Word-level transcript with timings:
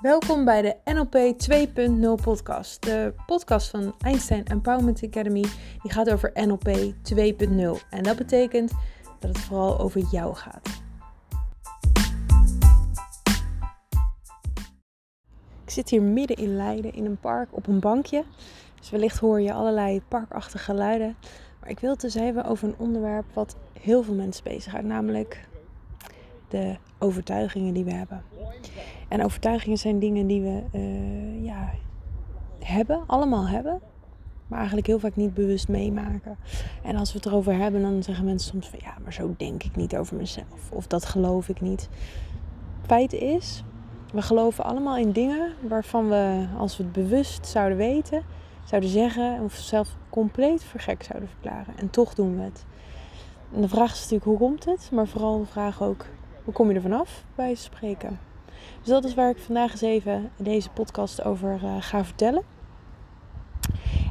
Welkom 0.00 0.44
bij 0.44 0.62
de 0.62 0.92
NLP 0.92 1.14
2.0 2.18 2.22
podcast. 2.22 2.82
De 2.82 3.14
podcast 3.26 3.70
van 3.70 3.94
Einstein 4.00 4.44
Empowerment 4.44 5.02
Academy. 5.04 5.44
Die 5.82 5.92
gaat 5.92 6.10
over 6.10 6.30
NLP 6.34 6.68
2.0. 6.68 7.88
En 7.90 8.02
dat 8.02 8.16
betekent 8.16 8.72
dat 9.18 9.30
het 9.30 9.38
vooral 9.38 9.78
over 9.78 10.00
jou 10.10 10.34
gaat. 10.34 10.82
Ik 15.64 15.70
zit 15.70 15.90
hier 15.90 16.02
midden 16.02 16.36
in 16.36 16.56
Leiden 16.56 16.94
in 16.94 17.04
een 17.04 17.20
park 17.20 17.48
op 17.56 17.66
een 17.66 17.80
bankje. 17.80 18.24
Dus 18.78 18.90
wellicht 18.90 19.18
hoor 19.18 19.40
je 19.40 19.52
allerlei 19.52 20.02
parkachtige 20.08 20.64
geluiden. 20.64 21.16
Maar 21.60 21.70
ik 21.70 21.80
wil 21.80 21.90
het 21.90 22.00
dus 22.00 22.14
hebben 22.14 22.44
over 22.44 22.68
een 22.68 22.78
onderwerp 22.78 23.26
wat 23.32 23.56
heel 23.80 24.02
veel 24.02 24.14
mensen 24.14 24.44
bezighoudt. 24.44 24.86
Namelijk 24.86 25.48
de 26.50 26.76
overtuigingen 26.98 27.74
die 27.74 27.84
we 27.84 27.92
hebben. 27.92 28.22
En 29.08 29.24
overtuigingen 29.24 29.78
zijn 29.78 29.98
dingen 29.98 30.26
die 30.26 30.40
we 30.40 30.62
uh, 30.72 31.44
ja, 31.44 31.70
hebben, 32.58 33.02
allemaal 33.06 33.48
hebben, 33.48 33.80
maar 34.46 34.58
eigenlijk 34.58 34.86
heel 34.86 34.98
vaak 34.98 35.16
niet 35.16 35.34
bewust 35.34 35.68
meemaken. 35.68 36.36
En 36.82 36.96
als 36.96 37.12
we 37.12 37.18
het 37.18 37.26
erover 37.26 37.54
hebben, 37.54 37.82
dan 37.82 38.02
zeggen 38.02 38.24
mensen 38.24 38.50
soms 38.50 38.68
van 38.68 38.78
ja, 38.82 38.94
maar 39.02 39.12
zo 39.12 39.34
denk 39.36 39.62
ik 39.62 39.76
niet 39.76 39.96
over 39.96 40.16
mezelf. 40.16 40.70
Of 40.72 40.86
dat 40.86 41.04
geloof 41.04 41.48
ik 41.48 41.60
niet. 41.60 41.88
Feit 42.86 43.12
is, 43.12 43.64
we 44.12 44.22
geloven 44.22 44.64
allemaal 44.64 44.96
in 44.96 45.12
dingen 45.12 45.52
waarvan 45.68 46.08
we, 46.08 46.46
als 46.58 46.76
we 46.76 46.82
het 46.82 46.92
bewust 46.92 47.46
zouden 47.46 47.78
weten, 47.78 48.22
zouden 48.64 48.90
zeggen 48.90 49.40
of 49.42 49.54
zelf 49.54 49.96
compleet 50.10 50.64
voor 50.64 50.80
gek 50.80 51.02
zouden 51.02 51.28
verklaren. 51.28 51.76
En 51.76 51.90
toch 51.90 52.14
doen 52.14 52.36
we 52.36 52.42
het. 52.42 52.64
En 53.54 53.60
de 53.60 53.68
vraag 53.68 53.92
is 53.92 53.98
natuurlijk 54.00 54.24
hoe 54.24 54.38
komt 54.38 54.64
het, 54.64 54.90
maar 54.92 55.06
vooral 55.08 55.38
de 55.38 55.46
vraag 55.46 55.82
ook 55.82 56.06
kom 56.52 56.68
je 56.68 56.74
er 56.74 56.80
vanaf 56.80 57.24
bij 57.34 57.54
spreken. 57.54 58.18
Dus 58.78 58.88
dat 58.88 59.04
is 59.04 59.14
waar 59.14 59.30
ik 59.30 59.38
vandaag 59.38 59.70
eens 59.70 59.80
even 59.80 60.30
deze 60.36 60.70
podcast 60.70 61.24
over 61.24 61.60
uh, 61.64 61.76
ga 61.80 62.04
vertellen. 62.04 62.42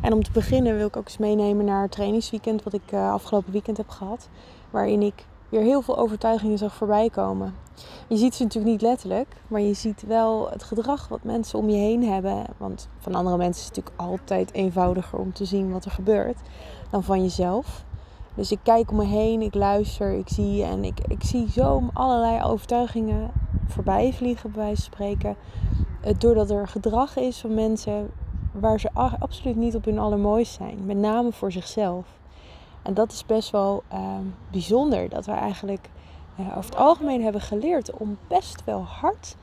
En 0.01 0.13
om 0.13 0.23
te 0.23 0.31
beginnen 0.31 0.75
wil 0.77 0.87
ik 0.87 0.97
ook 0.97 1.05
eens 1.05 1.17
meenemen 1.17 1.65
naar 1.65 1.81
het 1.81 1.91
trainingsweekend 1.91 2.63
wat 2.63 2.73
ik 2.73 2.91
uh, 2.93 3.11
afgelopen 3.11 3.51
weekend 3.51 3.77
heb 3.77 3.89
gehad. 3.89 4.29
Waarin 4.69 5.01
ik 5.01 5.25
weer 5.49 5.61
heel 5.61 5.81
veel 5.81 5.97
overtuigingen 5.97 6.57
zag 6.57 6.73
voorbij 6.73 7.09
komen. 7.09 7.55
Je 8.07 8.17
ziet 8.17 8.35
ze 8.35 8.43
natuurlijk 8.43 8.71
niet 8.71 8.81
letterlijk, 8.81 9.35
maar 9.47 9.61
je 9.61 9.73
ziet 9.73 10.03
wel 10.07 10.49
het 10.49 10.63
gedrag 10.63 11.07
wat 11.07 11.23
mensen 11.23 11.59
om 11.59 11.69
je 11.69 11.77
heen 11.77 12.03
hebben. 12.03 12.45
Want 12.57 12.89
van 12.97 13.15
andere 13.15 13.37
mensen 13.37 13.61
is 13.61 13.67
het 13.67 13.75
natuurlijk 13.75 14.09
altijd 14.09 14.53
eenvoudiger 14.53 15.19
om 15.19 15.33
te 15.33 15.45
zien 15.45 15.71
wat 15.71 15.85
er 15.85 15.91
gebeurt 15.91 16.39
dan 16.89 17.03
van 17.03 17.21
jezelf. 17.21 17.85
Dus 18.35 18.51
ik 18.51 18.59
kijk 18.63 18.91
om 18.91 18.97
me 18.97 19.05
heen, 19.05 19.41
ik 19.41 19.53
luister, 19.53 20.11
ik 20.11 20.29
zie 20.29 20.63
en 20.63 20.83
ik, 20.83 20.99
ik 21.07 21.23
zie 21.23 21.51
zo 21.51 21.83
allerlei 21.93 22.43
overtuigingen 22.43 23.31
voorbij 23.67 24.13
vliegen, 24.13 24.51
bij 24.51 24.61
wijze 24.61 24.81
van 24.81 24.91
spreken. 24.93 25.35
Eh, 26.01 26.13
doordat 26.17 26.49
er 26.49 26.67
gedrag 26.67 27.17
is 27.17 27.39
van 27.39 27.53
mensen 27.53 28.11
waar 28.51 28.79
ze 28.79 28.89
absoluut 29.19 29.55
niet 29.55 29.75
op 29.75 29.85
hun 29.85 29.99
allermooist 29.99 30.53
zijn. 30.53 30.85
Met 30.85 30.97
name 30.97 31.31
voor 31.31 31.51
zichzelf. 31.51 32.05
En 32.81 32.93
dat 32.93 33.11
is 33.11 33.25
best 33.25 33.49
wel 33.49 33.83
ehm, 33.87 34.23
bijzonder. 34.51 35.09
Dat 35.09 35.25
we 35.25 35.31
eigenlijk 35.31 35.89
uh, 36.39 36.45
over 36.47 36.69
het 36.69 36.79
algemeen 36.79 37.23
hebben 37.23 37.41
geleerd 37.41 37.91
om 37.91 38.17
best 38.27 38.63
wel 38.63 38.83
hard 38.83 39.35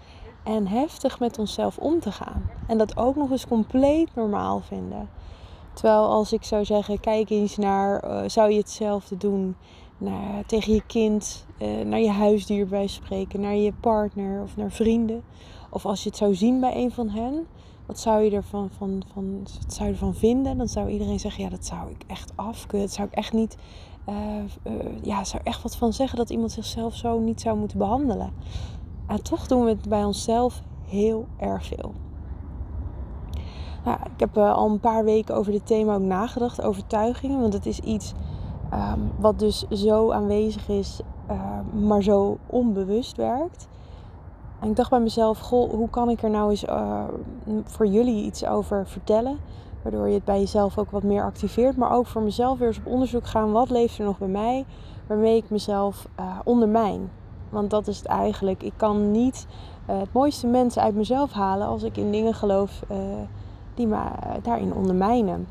en 0.42 0.66
heftig 0.66 1.18
met 1.18 1.38
onszelf 1.38 1.78
om 1.78 2.00
te 2.00 2.12
gaan. 2.12 2.50
En 2.66 2.78
dat 2.78 2.96
ook 2.96 3.16
nog 3.16 3.30
eens 3.30 3.46
compleet 3.46 4.14
normaal 4.14 4.60
vinden. 4.60 5.08
Terwijl 5.76 6.04
als 6.08 6.32
ik 6.32 6.44
zou 6.44 6.64
zeggen, 6.64 7.00
kijk 7.00 7.30
eens 7.30 7.56
naar, 7.56 8.04
uh, 8.04 8.20
zou 8.26 8.50
je 8.50 8.58
hetzelfde 8.58 9.16
doen 9.16 9.56
naar, 9.98 10.46
tegen 10.46 10.72
je 10.72 10.82
kind, 10.86 11.46
uh, 11.58 11.84
naar 11.84 12.00
je 12.00 12.10
huisdier 12.10 12.66
bij 12.66 12.86
spreken, 12.86 13.40
naar 13.40 13.54
je 13.54 13.72
partner 13.80 14.42
of 14.42 14.56
naar 14.56 14.70
vrienden. 14.70 15.22
Of 15.70 15.86
als 15.86 16.02
je 16.02 16.08
het 16.08 16.18
zou 16.18 16.34
zien 16.34 16.60
bij 16.60 16.76
een 16.76 16.92
van 16.92 17.08
hen, 17.08 17.46
wat 17.86 17.98
zou 17.98 18.22
je 18.22 18.30
ervan 18.30 18.70
van, 18.76 19.02
van, 19.12 19.38
wat 19.62 19.72
zou 19.74 19.86
je 19.86 19.92
ervan 19.92 20.14
vinden? 20.14 20.58
Dan 20.58 20.68
zou 20.68 20.88
iedereen 20.88 21.20
zeggen, 21.20 21.44
ja, 21.44 21.50
dat 21.50 21.66
zou 21.66 21.90
ik 21.90 22.02
echt 22.06 22.32
afkeuren. 22.34 22.86
Dat 22.86 22.96
zou 22.96 23.08
ik 23.08 23.14
echt 23.14 23.32
niet, 23.32 23.56
uh, 24.08 24.14
ja, 25.02 25.24
zou 25.24 25.42
echt 25.44 25.62
wat 25.62 25.76
van 25.76 25.92
zeggen 25.92 26.18
dat 26.18 26.30
iemand 26.30 26.52
zichzelf 26.52 26.94
zo 26.94 27.18
niet 27.18 27.40
zou 27.40 27.58
moeten 27.58 27.78
behandelen. 27.78 28.32
En 29.06 29.22
toch 29.22 29.46
doen 29.46 29.64
we 29.64 29.70
het 29.70 29.88
bij 29.88 30.04
onszelf 30.04 30.62
heel 30.86 31.26
erg 31.38 31.64
veel. 31.66 32.05
Ik 33.86 34.20
heb 34.20 34.38
al 34.38 34.70
een 34.70 34.80
paar 34.80 35.04
weken 35.04 35.34
over 35.34 35.52
dit 35.52 35.66
thema 35.66 35.94
ook 35.94 36.00
nagedacht, 36.00 36.62
overtuigingen. 36.62 37.40
Want 37.40 37.52
het 37.52 37.66
is 37.66 37.80
iets 37.80 38.14
Ehm, 38.70 39.00
wat 39.18 39.38
dus 39.38 39.66
zo 39.68 40.10
aanwezig 40.10 40.68
is, 40.68 41.00
ehm, 41.26 41.86
maar 41.86 42.02
zo 42.02 42.38
onbewust 42.46 43.16
werkt. 43.16 43.68
En 44.60 44.68
ik 44.68 44.76
dacht 44.76 44.90
bij 44.90 45.00
mezelf, 45.00 45.38
goh, 45.38 45.70
hoe 45.70 45.90
kan 45.90 46.10
ik 46.10 46.22
er 46.22 46.30
nou 46.30 46.50
eens 46.50 46.64
uh, 46.64 47.04
voor 47.64 47.86
jullie 47.86 48.24
iets 48.24 48.46
over 48.46 48.86
vertellen? 48.86 49.38
Waardoor 49.82 50.08
je 50.08 50.14
het 50.14 50.24
bij 50.24 50.38
jezelf 50.38 50.78
ook 50.78 50.90
wat 50.90 51.02
meer 51.02 51.22
activeert. 51.22 51.76
Maar 51.76 51.92
ook 51.92 52.06
voor 52.06 52.22
mezelf 52.22 52.58
weer 52.58 52.68
eens 52.68 52.78
op 52.78 52.86
onderzoek 52.86 53.26
gaan. 53.26 53.52
Wat 53.52 53.70
leeft 53.70 53.98
er 53.98 54.04
nog 54.04 54.18
bij 54.18 54.28
mij? 54.28 54.64
Waarmee 55.06 55.36
ik 55.36 55.50
mezelf 55.50 56.08
ondermijn. 56.44 57.10
Want 57.48 57.70
dat 57.70 57.86
is 57.86 57.96
het 57.96 58.06
eigenlijk. 58.06 58.62
Ik 58.62 58.72
kan 58.76 59.10
niet 59.10 59.46
het 59.86 60.12
mooiste 60.12 60.46
mensen 60.46 60.82
uit 60.82 60.94
mezelf 60.94 61.32
halen 61.32 61.66
als 61.66 61.82
ik 61.82 61.96
in 61.96 62.10
dingen 62.10 62.34
geloof 62.34 62.82
die 63.76 63.86
me 63.86 63.98
daarin 64.42 64.74
ondermijnen. 64.74 65.46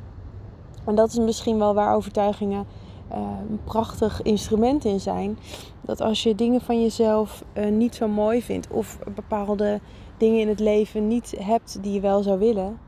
En 0.86 0.96
dat 0.96 1.10
is 1.10 1.18
misschien 1.18 1.58
wel 1.58 1.74
waar 1.74 1.96
overtuigingen 1.96 2.66
uh, 3.12 3.18
een 3.50 3.60
prachtig 3.64 4.22
instrument 4.22 4.86
in 4.86 5.00
zijn. 5.00 5.38
Dat 5.82 6.02
als 6.02 6.24
je 6.24 6.36
dingen 6.36 6.62
van 6.62 6.82
jezelf 6.82 7.44
uh, 7.54 7.72
niet 7.72 7.96
zo 7.96 8.08
mooi 8.08 8.42
vindt 8.42 8.68
of 8.68 9.00
bepaalde 9.16 9.80
dingen 10.18 10.40
in 10.40 10.48
het 10.48 10.60
leven 10.60 11.08
niet 11.08 11.36
hebt 11.40 11.78
die 11.82 11.94
je 11.94 12.00
wel 12.00 12.24
zou 12.24 12.40
willen, 12.40 12.80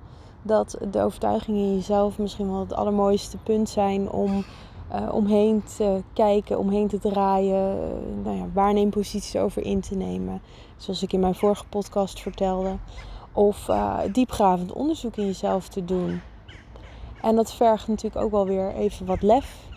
dat 0.42 0.78
de 0.92 1.02
overtuigingen 1.02 1.64
in 1.64 1.76
jezelf 1.76 2.18
misschien 2.18 2.52
wel 2.52 2.60
het 2.60 2.74
allermooiste 2.74 3.38
punt 3.38 3.70
zijn 3.70 4.12
om 4.12 4.44
omheen 5.12 5.64
te 5.78 6.04
kijken, 6.14 6.60
omheen 6.60 6.88
te 6.88 7.00
draaien, 7.00 7.78
nou 8.24 8.38
ja, 8.38 8.46
waarneemposities 8.54 9.36
over 9.36 9.64
in 9.66 9.82
te 9.82 9.96
nemen. 9.96 10.42
Zoals 10.78 11.04
ik 11.04 11.14
in 11.14 11.20
mijn 11.20 11.36
vorige 11.36 11.66
podcast 11.70 12.22
vertelde. 12.22 12.76
Of 13.38 13.70
diepgravend 14.12 14.74
onderzoek 14.74 15.16
in 15.16 15.26
jezelf 15.26 15.68
te 15.68 15.86
doen. 15.86 16.22
En 17.22 17.36
dat 17.36 17.54
vergt 17.54 17.88
natuurlijk 17.88 18.26
ook 18.26 18.32
wel 18.32 18.46
weer 18.46 18.74
even 18.74 19.06
wat 19.06 19.22
lef 19.22 19.68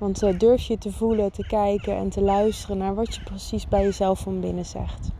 want 0.00 0.22
uh, 0.22 0.38
durf 0.38 0.62
je 0.62 0.78
te 0.78 0.92
voelen, 0.92 1.32
te 1.32 1.46
kijken 1.46 1.96
en 1.96 2.08
te 2.08 2.20
luisteren 2.20 2.78
naar 2.78 2.94
wat 2.94 3.14
je 3.14 3.22
precies 3.22 3.68
bij 3.68 3.82
jezelf 3.82 4.20
van 4.20 4.40
binnen 4.40 4.66
zegt. 4.66 5.10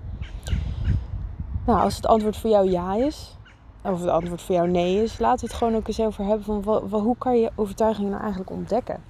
Nou, 1.67 1.81
als 1.81 1.97
het 1.97 2.07
antwoord 2.07 2.37
voor 2.37 2.51
jou 2.51 2.71
ja 2.71 2.95
is, 2.95 3.37
of 3.83 4.01
het 4.01 4.09
antwoord 4.09 4.43
voor 4.43 4.55
jou 4.55 4.69
nee 4.69 5.03
is, 5.03 5.19
laten 5.19 5.41
we 5.41 5.47
het 5.47 5.57
gewoon 5.63 5.75
ook 5.75 5.89
eens 5.89 6.01
over 6.01 6.25
hebben 6.25 6.63
van 6.89 7.01
hoe 7.01 7.17
kan 7.19 7.39
je 7.39 7.51
overtuiging 7.55 8.09
nou 8.09 8.21
eigenlijk 8.21 8.51
ontdekken. 8.51 9.03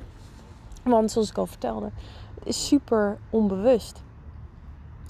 Want 0.82 1.10
zoals 1.10 1.30
ik 1.30 1.38
al 1.38 1.46
vertelde, 1.46 1.90
het 2.34 2.46
is 2.46 2.66
super 2.66 3.18
onbewust. 3.30 4.02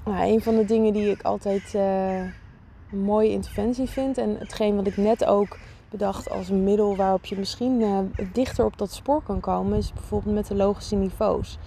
Nou, 0.05 0.33
een 0.33 0.43
van 0.43 0.55
de 0.55 0.65
dingen 0.65 0.93
die 0.93 1.11
ik 1.11 1.23
altijd 1.23 1.75
uh, 1.75 2.23
een 2.93 3.03
mooie 3.03 3.31
interventie 3.31 3.89
vind 3.89 4.19
en 4.19 4.37
hetgeen 4.39 4.77
wat 4.77 4.87
ik 4.87 4.97
net 4.97 5.25
ook 5.25 5.59
bedacht 5.91 6.31
als 6.31 6.49
een 6.49 6.65
middel 6.65 6.97
waarop 6.97 7.25
je 7.25 7.39
misschien 7.39 7.81
uh, 7.81 7.99
dichter 8.33 8.65
op 8.65 8.79
dat 8.79 8.93
spoor 8.93 9.23
kan 9.23 9.41
komen, 9.41 9.79
is 9.79 9.93
bijvoorbeeld 9.93 10.35
met 10.35 10.47
de 10.47 10.55
logische 10.55 10.97
niveaus. 10.97 11.59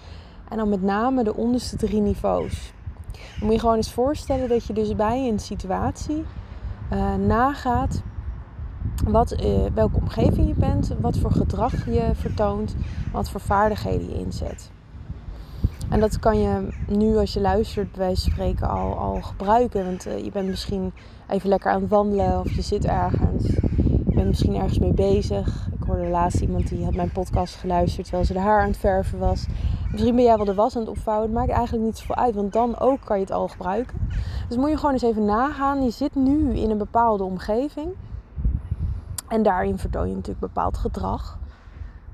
En 0.49 0.57
dan 0.57 0.69
met 0.69 0.81
name 0.81 1.23
de 1.23 1.35
onderste 1.35 1.75
drie 1.75 2.01
niveaus. 2.01 2.73
Dan 3.11 3.45
moet 3.45 3.53
je 3.53 3.59
gewoon 3.59 3.75
eens 3.75 3.91
voorstellen 3.91 4.49
dat 4.49 4.65
je 4.65 4.73
dus 4.73 4.95
bij 4.95 5.27
een 5.27 5.39
situatie 5.39 6.23
uh, 6.93 7.15
nagaat 7.15 8.01
wat, 9.05 9.31
uh, 9.31 9.65
welke 9.73 9.97
omgeving 9.97 10.47
je 10.47 10.55
bent, 10.55 10.95
wat 10.99 11.17
voor 11.17 11.31
gedrag 11.31 11.85
je 11.85 12.09
vertoont, 12.13 12.75
wat 13.11 13.29
voor 13.29 13.41
vaardigheden 13.41 14.09
je 14.09 14.19
inzet. 14.19 14.71
En 15.89 15.99
dat 15.99 16.19
kan 16.19 16.39
je 16.39 16.67
nu 16.87 17.17
als 17.17 17.33
je 17.33 17.41
luistert 17.41 17.91
bij 17.91 18.15
spreken 18.15 18.69
al, 18.69 18.97
al 18.97 19.21
gebruiken. 19.21 19.85
Want 19.85 20.03
je 20.03 20.29
bent 20.33 20.47
misschien 20.47 20.93
even 21.33 21.49
lekker 21.49 21.71
aan 21.71 21.81
het 21.81 21.89
wandelen 21.89 22.39
of 22.39 22.51
je 22.51 22.61
zit 22.61 22.85
ergens 22.85 23.61
ben 24.13 24.27
misschien 24.27 24.55
ergens 24.55 24.79
mee 24.79 24.93
bezig. 24.93 25.67
Ik 25.71 25.83
hoorde 25.87 26.07
laatst 26.07 26.41
iemand 26.41 26.67
die 26.67 26.83
had 26.83 26.95
mijn 26.95 27.11
podcast 27.11 27.55
geluisterd 27.55 28.03
terwijl 28.03 28.25
ze 28.25 28.33
de 28.33 28.39
haar 28.39 28.61
aan 28.61 28.67
het 28.67 28.77
verven 28.77 29.19
was. 29.19 29.45
Misschien 29.91 30.15
ben 30.15 30.23
jij 30.23 30.35
wel 30.35 30.45
de 30.45 30.53
was 30.53 30.75
aan 30.75 30.81
het 30.81 30.89
opvouwen. 30.89 31.27
Het 31.27 31.37
maakt 31.37 31.49
eigenlijk 31.49 31.85
niet 31.85 31.97
zoveel 31.97 32.15
uit, 32.15 32.35
want 32.35 32.53
dan 32.53 32.79
ook 32.79 32.99
kan 33.03 33.17
je 33.17 33.23
het 33.23 33.33
al 33.33 33.47
gebruiken. 33.47 33.97
Dus 34.47 34.57
moet 34.57 34.69
je 34.69 34.77
gewoon 34.77 34.91
eens 34.91 35.01
even 35.01 35.25
nagaan. 35.25 35.83
Je 35.83 35.89
zit 35.89 36.15
nu 36.15 36.53
in 36.53 36.69
een 36.69 36.77
bepaalde 36.77 37.23
omgeving. 37.23 37.89
En 39.27 39.43
daarin 39.43 39.77
vertoon 39.77 40.07
je 40.07 40.13
natuurlijk 40.13 40.39
bepaald 40.39 40.77
gedrag. 40.77 41.39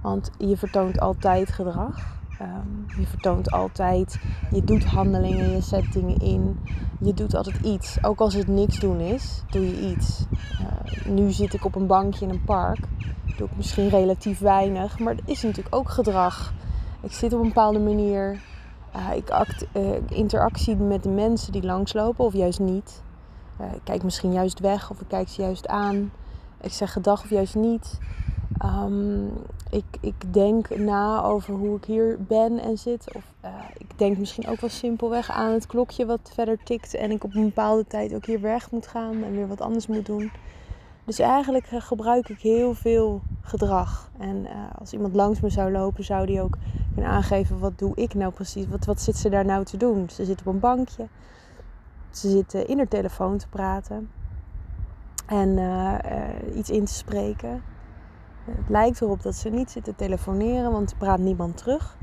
Want 0.01 0.31
je 0.37 0.57
vertoont 0.57 0.99
altijd 0.99 1.51
gedrag. 1.51 2.18
Um, 2.41 2.85
je 2.99 3.07
vertoont 3.07 3.51
altijd, 3.51 4.19
je 4.51 4.63
doet 4.63 4.85
handelingen, 4.85 5.49
je 5.51 5.61
zet 5.61 5.93
dingen 5.93 6.17
in. 6.17 6.59
Je 6.99 7.13
doet 7.13 7.35
altijd 7.35 7.59
iets. 7.65 8.03
Ook 8.03 8.19
als 8.19 8.33
het 8.33 8.47
niks 8.47 8.79
doen 8.79 8.99
is, 8.99 9.43
doe 9.49 9.65
je 9.65 9.89
iets. 9.89 10.25
Uh, 10.61 11.05
nu 11.05 11.31
zit 11.31 11.53
ik 11.53 11.65
op 11.65 11.75
een 11.75 11.87
bankje 11.87 12.25
in 12.25 12.31
een 12.31 12.43
park. 12.43 12.79
Doe 13.37 13.47
ik 13.47 13.55
misschien 13.55 13.89
relatief 13.89 14.39
weinig, 14.39 14.99
maar 14.99 15.15
dat 15.15 15.27
is 15.27 15.43
natuurlijk 15.43 15.75
ook 15.75 15.89
gedrag. 15.89 16.53
Ik 17.01 17.11
zit 17.11 17.33
op 17.33 17.39
een 17.39 17.47
bepaalde 17.47 17.79
manier. 17.79 18.41
Uh, 18.95 19.15
ik 19.15 19.29
act, 19.29 19.65
uh, 19.73 19.89
interactie 20.09 20.75
met 20.75 21.03
de 21.03 21.09
mensen 21.09 21.51
die 21.51 21.63
langslopen, 21.63 22.25
of 22.25 22.33
juist 22.33 22.59
niet. 22.59 23.01
Ik 23.73 23.81
kijk 23.83 24.03
misschien 24.03 24.33
juist 24.33 24.59
weg 24.59 24.91
of 24.91 25.01
ik 25.01 25.07
kijk 25.07 25.29
ze 25.29 25.41
juist 25.41 25.67
aan. 25.67 26.11
Ik 26.61 26.71
zeg 26.71 26.93
gedag 26.93 27.23
of 27.23 27.29
juist 27.29 27.55
niet. 27.55 27.99
Um, 28.65 29.31
ik, 29.69 29.85
ik 29.99 30.33
denk 30.33 30.77
na 30.77 31.23
over 31.23 31.53
hoe 31.53 31.75
ik 31.75 31.85
hier 31.85 32.17
ben 32.19 32.59
en 32.59 32.77
zit. 32.77 33.15
Of 33.15 33.33
uh, 33.45 33.49
ik 33.77 33.97
denk 33.97 34.17
misschien 34.17 34.47
ook 34.47 34.59
wel 34.61 34.69
simpelweg 34.69 35.31
aan 35.31 35.51
het 35.53 35.67
klokje 35.67 36.05
wat 36.05 36.31
verder 36.33 36.63
tikt. 36.63 36.93
En 36.93 37.11
ik 37.11 37.23
op 37.23 37.35
een 37.35 37.43
bepaalde 37.43 37.85
tijd 37.87 38.15
ook 38.15 38.25
hier 38.25 38.41
weg 38.41 38.71
moet 38.71 38.87
gaan 38.87 39.23
en 39.23 39.31
weer 39.31 39.47
wat 39.47 39.61
anders 39.61 39.87
moet 39.87 40.05
doen. 40.05 40.31
Dus 41.05 41.19
eigenlijk 41.19 41.67
gebruik 41.67 42.29
ik 42.29 42.39
heel 42.39 42.73
veel 42.73 43.21
gedrag. 43.41 44.09
En 44.17 44.35
uh, 44.35 44.51
als 44.79 44.93
iemand 44.93 45.15
langs 45.15 45.39
me 45.39 45.49
zou 45.49 45.71
lopen, 45.71 46.03
zou 46.03 46.25
die 46.25 46.41
ook 46.41 46.57
kunnen 46.93 47.11
aangeven: 47.11 47.59
wat 47.59 47.79
doe 47.79 47.95
ik 47.95 48.13
nou 48.13 48.31
precies? 48.31 48.67
Wat, 48.67 48.85
wat 48.85 49.01
zit 49.01 49.15
ze 49.15 49.29
daar 49.29 49.45
nou 49.45 49.65
te 49.65 49.77
doen? 49.77 50.09
Ze 50.09 50.25
zit 50.25 50.39
op 50.39 50.45
een 50.45 50.59
bankje. 50.59 51.07
Ze 52.09 52.29
zit 52.29 52.53
in 52.53 52.77
haar 52.77 52.87
telefoon 52.87 53.37
te 53.37 53.47
praten. 53.47 54.09
En 55.25 55.59
iets 56.55 56.69
in 56.69 56.85
te 56.85 56.93
spreken. 56.93 57.61
Het 58.45 58.69
lijkt 58.69 59.01
erop 59.01 59.21
dat 59.21 59.35
ze 59.35 59.49
niet 59.49 59.71
zit 59.71 59.83
te 59.83 59.95
telefoneren, 59.95 60.71
want 60.71 60.91
er 60.91 60.97
praat 60.97 61.19
niemand 61.19 61.57
terug. 61.57 61.97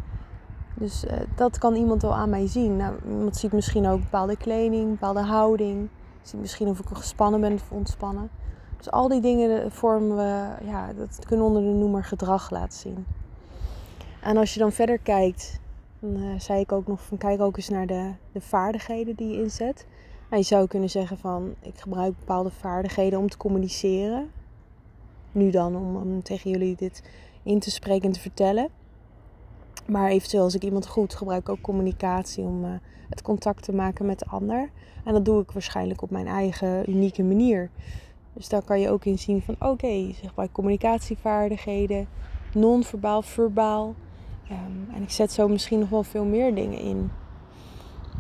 Dus 0.75 1.05
dat 1.35 1.59
kan 1.59 1.75
iemand 1.75 2.03
wel 2.03 2.15
aan 2.15 2.31
mij 2.31 2.47
zien. 2.47 2.77
Nou, 2.77 2.95
iemand 3.09 3.37
ziet 3.37 3.53
misschien 3.53 3.87
ook 3.87 4.01
bepaalde 4.01 4.37
kleding, 4.37 4.91
bepaalde 4.91 5.21
houding. 5.23 5.89
Ziet 6.23 6.41
misschien 6.41 6.69
of 6.69 6.79
ik 6.79 6.87
gespannen 6.93 7.41
ben 7.41 7.53
of 7.53 7.71
ontspannen. 7.73 8.31
Dus 8.77 8.91
al 8.91 9.09
die 9.09 9.21
dingen 9.21 9.73
vormen 9.73 10.17
we, 10.17 10.65
ja, 10.65 10.93
dat 10.93 11.19
kunnen 11.27 11.47
onder 11.47 11.63
de 11.63 11.69
noemer 11.69 12.05
gedrag 12.05 12.51
laten 12.51 12.79
zien. 12.79 13.07
En 14.23 14.37
als 14.37 14.55
je 14.55 14.61
dan 14.61 14.73
verder 14.73 14.99
kijkt, 14.99 15.61
dan 16.01 16.17
uh, 16.17 16.39
zei 16.39 16.61
ik 16.61 16.73
ook 16.73 16.87
nog 16.87 17.01
kijk 17.19 17.41
ook 17.41 17.57
eens 17.57 17.69
naar 17.69 17.87
de, 17.87 18.13
de 18.33 18.41
vaardigheden 18.41 19.17
die 19.17 19.29
je 19.29 19.43
inzet. 19.43 19.87
Nou, 20.31 20.43
je 20.43 20.49
zou 20.49 20.67
kunnen 20.67 20.91
zeggen 20.91 21.19
van 21.19 21.55
ik 21.61 21.81
gebruik 21.81 22.19
bepaalde 22.19 22.51
vaardigheden 22.51 23.19
om 23.19 23.29
te 23.29 23.37
communiceren. 23.37 24.31
Nu 25.37 25.51
dan 25.51 25.77
om, 25.77 26.23
tegen 26.23 26.51
jullie 26.51 26.77
dit 26.77 27.03
in 27.43 27.59
te 27.59 27.71
spreken 27.71 28.07
en 28.07 28.13
te 28.13 28.21
vertellen. 28.21 28.69
Maar 29.87 30.09
eventueel 30.09 30.43
als 30.43 30.55
ik 30.55 30.63
iemand 30.63 30.87
goed 30.87 31.15
gebruik 31.15 31.49
ook 31.49 31.61
communicatie 31.61 32.45
om 32.45 32.65
uh, 32.65 32.71
het 33.09 33.23
contact 33.23 33.63
te 33.63 33.73
maken 33.73 34.07
met 34.07 34.19
de 34.19 34.27
ander. 34.27 34.71
En 35.05 35.13
dat 35.13 35.25
doe 35.25 35.43
ik 35.43 35.51
waarschijnlijk 35.51 36.03
op 36.03 36.11
mijn 36.11 36.27
eigen 36.27 36.91
unieke 36.91 37.23
manier. 37.23 37.71
Dus 38.33 38.49
daar 38.49 38.63
kan 38.63 38.81
je 38.81 38.91
ook 38.91 39.05
in 39.05 39.19
zien 39.19 39.43
van 39.43 39.55
oké, 39.55 39.67
okay, 39.67 40.15
zeg 40.23 40.35
maar 40.35 40.53
communicatievaardigheden, 40.53 42.09
non-verbaal, 42.55 43.23
verbaal. 43.23 43.95
Um, 44.51 44.95
en 44.95 45.03
ik 45.03 45.11
zet 45.11 45.33
zo 45.33 45.49
misschien 45.49 45.79
nog 45.79 45.89
wel 45.89 46.03
veel 46.03 46.25
meer 46.25 46.55
dingen 46.55 46.79
in. 46.79 47.11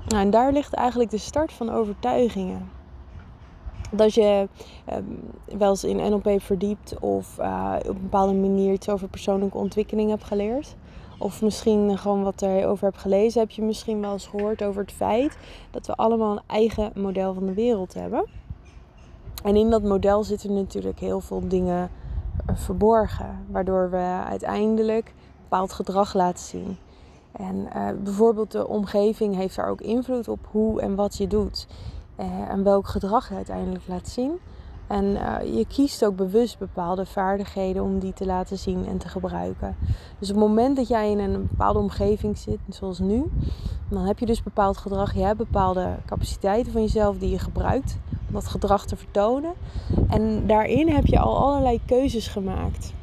Nou, 0.09 0.23
en 0.23 0.31
daar 0.31 0.53
ligt 0.53 0.75
eigenlijk 0.75 1.11
de 1.11 1.19
start 1.19 1.53
van 1.53 1.71
overtuigingen. 1.71 2.76
Dat 3.93 4.15
je 4.15 4.49
um, 4.93 5.21
wel 5.59 5.71
eens 5.71 5.85
in 5.85 5.97
NLP 5.97 6.41
verdiept 6.41 6.99
of 6.99 7.39
uh, 7.39 7.75
op 7.79 7.89
een 7.89 8.03
bepaalde 8.03 8.35
manier 8.35 8.73
iets 8.73 8.89
over 8.89 9.09
persoonlijke 9.09 9.59
ontwikkeling 9.59 10.11
hebt 10.11 10.25
geleerd. 10.25 10.77
Of 11.19 11.43
misschien 11.43 11.99
gewoon 11.99 12.23
wat 12.23 12.43
erover 12.43 12.85
hebt 12.85 13.01
gelezen, 13.01 13.41
heb 13.41 13.51
je 13.51 13.63
misschien 13.63 14.01
wel 14.01 14.13
eens 14.13 14.27
gehoord 14.27 14.63
over 14.63 14.83
het 14.83 14.93
feit 14.93 15.37
dat 15.71 15.87
we 15.87 15.95
allemaal 15.95 16.33
een 16.33 16.43
eigen 16.47 16.93
model 16.95 17.35
van 17.35 17.47
de 17.47 17.55
wereld 17.55 17.95
hebben. 17.95 18.25
En 19.45 19.57
in 19.57 19.71
dat 19.71 19.83
model 19.83 20.25
zitten 20.25 20.55
natuurlijk 20.55 20.99
heel 20.99 21.21
veel 21.21 21.49
dingen 21.49 21.91
eh, 22.47 22.57
verborgen, 22.57 23.45
waardoor 23.51 23.91
we 23.91 24.23
uiteindelijk 24.29 25.15
bepaald 25.43 25.73
gedrag 25.73 26.15
laten 26.15 26.45
zien. 26.45 26.77
En 27.33 27.57
uh, 27.77 27.89
bijvoorbeeld 28.03 28.53
de 28.53 28.69
omgeving 28.69 29.35
heeft 29.35 29.57
daar 29.57 29.69
ook 29.69 29.81
invloed 29.81 30.29
op 30.29 30.39
hoe 30.51 30.81
en 30.81 30.95
wat 30.95 31.17
je 31.17 31.27
doet. 31.27 31.67
Uh, 32.21 32.51
en 32.51 32.63
welk 32.63 32.89
gedrag 32.89 33.29
je 33.29 33.35
uiteindelijk 33.35 33.85
laat 33.87 34.09
zien. 34.09 34.39
En 34.87 35.05
uh, 35.05 35.57
je 35.57 35.67
kiest 35.67 36.05
ook 36.05 36.17
bewust 36.17 36.59
bepaalde 36.59 37.07
vaardigheden 37.07 37.83
om 37.83 37.99
die 37.99 38.13
te 38.13 38.27
laten 38.27 38.59
zien 38.59 38.87
en 38.87 38.99
te 38.99 39.09
gebruiken. 39.09 39.77
Dus 40.19 40.31
op 40.31 40.37
het 40.37 40.45
moment 40.45 40.77
dat 40.77 40.89
jij 40.89 41.11
in 41.11 41.19
een 41.19 41.47
bepaalde 41.51 41.79
omgeving 41.79 42.39
zit, 42.39 42.59
zoals 42.69 42.99
nu, 42.99 43.25
dan 43.89 44.05
heb 44.05 44.19
je 44.19 44.27
dus 44.27 44.43
bepaald 44.43 44.77
gedrag. 44.77 45.15
Je 45.15 45.23
hebt 45.23 45.39
bepaalde 45.39 45.97
capaciteiten 46.07 46.73
van 46.73 46.81
jezelf 46.81 47.19
die 47.19 47.31
je 47.31 47.39
gebruikt 47.39 47.99
om 48.11 48.35
dat 48.35 48.47
gedrag 48.47 48.87
te 48.87 48.97
vertonen. 48.97 49.53
En 50.09 50.47
daarin 50.47 50.89
heb 50.89 51.07
je 51.07 51.19
al 51.19 51.39
allerlei 51.39 51.81
keuzes 51.87 52.29
gemaakt. 52.29 52.95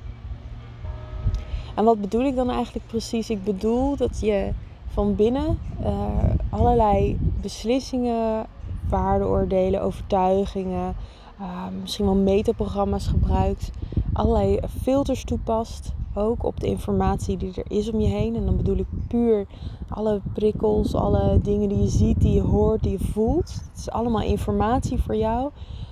En 1.75 1.83
wat 1.83 2.01
bedoel 2.01 2.25
ik 2.25 2.35
dan 2.35 2.49
eigenlijk 2.49 2.87
precies? 2.87 3.29
Ik 3.29 3.43
bedoel 3.43 3.95
dat 3.95 4.19
je 4.19 4.51
van 4.87 5.15
binnen 5.15 5.59
uh, 5.81 6.07
allerlei 6.49 7.19
beslissingen, 7.41 8.45
waardeoordelen, 8.89 9.81
overtuigingen, 9.81 10.95
uh, 11.39 11.67
misschien 11.81 12.05
wel 12.05 12.15
metaprogramma's 12.15 13.07
gebruikt, 13.07 13.71
allerlei 14.13 14.59
filters 14.81 15.23
toepast. 15.23 15.93
Ook 16.15 16.43
op 16.43 16.59
de 16.59 16.67
informatie 16.67 17.37
die 17.37 17.51
er 17.55 17.71
is 17.71 17.91
om 17.91 17.99
je 17.99 18.07
heen. 18.07 18.35
En 18.35 18.45
dan 18.45 18.57
bedoel 18.57 18.77
ik 18.77 18.87
puur 19.07 19.45
alle 19.87 20.21
prikkels, 20.33 20.95
alle 20.95 21.39
dingen 21.41 21.69
die 21.69 21.81
je 21.81 21.87
ziet, 21.87 22.21
die 22.21 22.33
je 22.33 22.41
hoort, 22.41 22.83
die 22.83 22.91
je 22.91 23.05
voelt. 23.11 23.53
Het 23.53 23.79
is 23.79 23.89
allemaal 23.89 24.21
informatie 24.21 25.01
voor 25.01 25.15
jou 25.15 25.51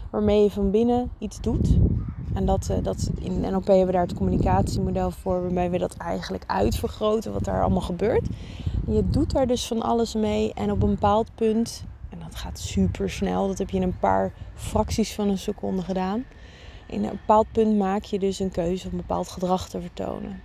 waarmee 0.09 0.43
je 0.43 0.51
van 0.51 0.71
binnen 0.71 1.11
iets 1.17 1.41
doet. 1.41 1.77
En 2.33 2.45
dat, 2.45 2.67
uh, 2.71 2.77
dat 2.83 3.11
in 3.19 3.39
NLP 3.39 3.67
hebben 3.67 3.85
we 3.85 3.91
daar 3.91 4.01
het 4.01 4.13
communicatiemodel 4.13 5.11
voor, 5.11 5.41
waarmee 5.41 5.69
we 5.69 5.77
dat 5.77 5.95
eigenlijk 5.95 6.43
uitvergroten, 6.47 7.33
wat 7.33 7.43
daar 7.43 7.61
allemaal 7.61 7.81
gebeurt. 7.81 8.27
Je 8.87 9.09
doet 9.09 9.31
daar 9.31 9.47
dus 9.47 9.67
van 9.67 9.81
alles 9.81 10.15
mee 10.15 10.53
en 10.53 10.71
op 10.71 10.83
een 10.83 10.89
bepaald 10.89 11.35
punt, 11.35 11.83
en 12.11 12.19
dat 12.19 12.35
gaat 12.35 12.59
super 12.59 13.09
snel, 13.09 13.47
dat 13.47 13.57
heb 13.57 13.69
je 13.69 13.77
in 13.77 13.83
een 13.83 13.99
paar 13.99 14.33
fracties 14.53 15.13
van 15.13 15.29
een 15.29 15.37
seconde 15.37 15.81
gedaan. 15.81 16.25
In 16.85 17.03
een 17.03 17.09
bepaald 17.09 17.51
punt 17.51 17.77
maak 17.77 18.03
je 18.03 18.19
dus 18.19 18.39
een 18.39 18.51
keuze 18.51 18.85
om 18.85 18.91
een 18.91 18.97
bepaald 18.97 19.27
gedrag 19.27 19.69
te 19.69 19.81
vertonen. 19.81 20.41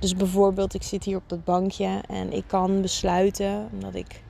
Dus 0.00 0.14
bijvoorbeeld, 0.14 0.74
ik 0.74 0.82
zit 0.82 1.04
hier 1.04 1.16
op 1.16 1.28
dat 1.28 1.44
bankje 1.44 2.02
en 2.08 2.32
ik 2.32 2.44
kan 2.46 2.82
besluiten, 2.82 3.68
omdat 3.72 3.94
ik 3.94 4.22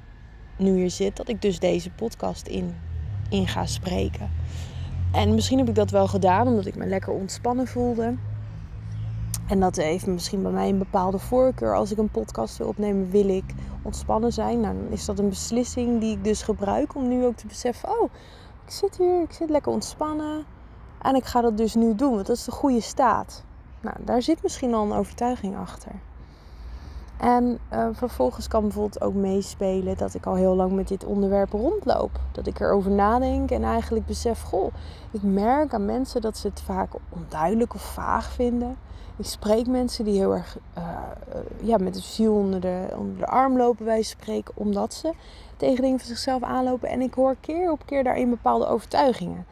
nu 0.56 0.76
hier 0.76 0.90
zit, 0.90 1.16
dat 1.16 1.28
ik 1.28 1.42
dus 1.42 1.58
deze 1.58 1.90
podcast 1.90 2.46
in, 2.46 2.74
in 3.28 3.46
ga 3.48 3.66
spreken. 3.66 4.30
En 5.12 5.34
misschien 5.34 5.58
heb 5.58 5.68
ik 5.68 5.74
dat 5.74 5.90
wel 5.90 6.08
gedaan 6.08 6.46
omdat 6.46 6.66
ik 6.66 6.76
me 6.76 6.86
lekker 6.86 7.12
ontspannen 7.12 7.66
voelde. 7.66 8.14
En 9.46 9.60
dat 9.60 9.76
heeft 9.76 10.06
misschien 10.06 10.42
bij 10.42 10.50
mij 10.50 10.68
een 10.68 10.78
bepaalde 10.78 11.18
voorkeur. 11.18 11.74
Als 11.74 11.92
ik 11.92 11.98
een 11.98 12.10
podcast 12.10 12.56
wil 12.56 12.68
opnemen, 12.68 13.10
wil 13.10 13.28
ik 13.28 13.44
ontspannen 13.82 14.32
zijn. 14.32 14.60
Nou, 14.60 14.74
dan 14.74 14.92
is 14.92 15.04
dat 15.04 15.18
een 15.18 15.28
beslissing 15.28 16.00
die 16.00 16.16
ik 16.16 16.24
dus 16.24 16.42
gebruik 16.42 16.94
om 16.94 17.08
nu 17.08 17.24
ook 17.24 17.36
te 17.36 17.46
beseffen: 17.46 17.88
oh, 17.88 18.10
ik 18.64 18.70
zit 18.70 18.96
hier, 18.96 19.22
ik 19.22 19.32
zit 19.32 19.50
lekker 19.50 19.72
ontspannen. 19.72 20.44
En 21.02 21.14
ik 21.14 21.24
ga 21.24 21.40
dat 21.40 21.56
dus 21.56 21.74
nu 21.74 21.94
doen, 21.94 22.14
want 22.14 22.26
dat 22.26 22.36
is 22.36 22.44
de 22.44 22.50
goede 22.50 22.80
staat. 22.80 23.44
Nou, 23.80 23.96
daar 24.04 24.22
zit 24.22 24.42
misschien 24.42 24.74
al 24.74 24.84
een 24.84 24.98
overtuiging 24.98 25.56
achter. 25.56 25.92
En 27.16 27.58
uh, 27.72 27.88
vervolgens 27.92 28.48
kan 28.48 28.62
bijvoorbeeld 28.62 29.00
ook 29.00 29.14
meespelen 29.14 29.96
dat 29.96 30.14
ik 30.14 30.26
al 30.26 30.34
heel 30.34 30.54
lang 30.54 30.72
met 30.72 30.88
dit 30.88 31.04
onderwerp 31.04 31.52
rondloop. 31.52 32.20
Dat 32.32 32.46
ik 32.46 32.60
erover 32.60 32.90
nadenk 32.90 33.50
en 33.50 33.64
eigenlijk 33.64 34.06
besef, 34.06 34.42
goh, 34.42 34.74
ik 35.10 35.22
merk 35.22 35.74
aan 35.74 35.84
mensen 35.84 36.20
dat 36.20 36.36
ze 36.36 36.48
het 36.48 36.60
vaak 36.60 36.92
onduidelijk 37.08 37.74
of 37.74 37.82
vaag 37.82 38.32
vinden. 38.32 38.76
Ik 39.18 39.26
spreek 39.26 39.66
mensen 39.66 40.04
die 40.04 40.18
heel 40.18 40.34
erg 40.34 40.58
uh, 40.78 40.98
ja, 41.62 41.76
met 41.76 41.94
het 41.94 42.04
ziel 42.04 42.34
onder 42.34 42.60
de, 42.60 42.86
onder 42.98 43.18
de 43.18 43.26
arm 43.26 43.56
lopen, 43.56 43.84
wij 43.84 44.02
spreken, 44.02 44.54
omdat 44.56 44.94
ze 44.94 45.12
tegen 45.56 45.82
dingen 45.82 45.98
van 45.98 46.08
zichzelf 46.08 46.42
aanlopen. 46.42 46.88
En 46.88 47.00
ik 47.00 47.14
hoor 47.14 47.36
keer 47.40 47.70
op 47.70 47.86
keer 47.86 48.04
daarin 48.04 48.30
bepaalde 48.30 48.66
overtuigingen. 48.66 49.46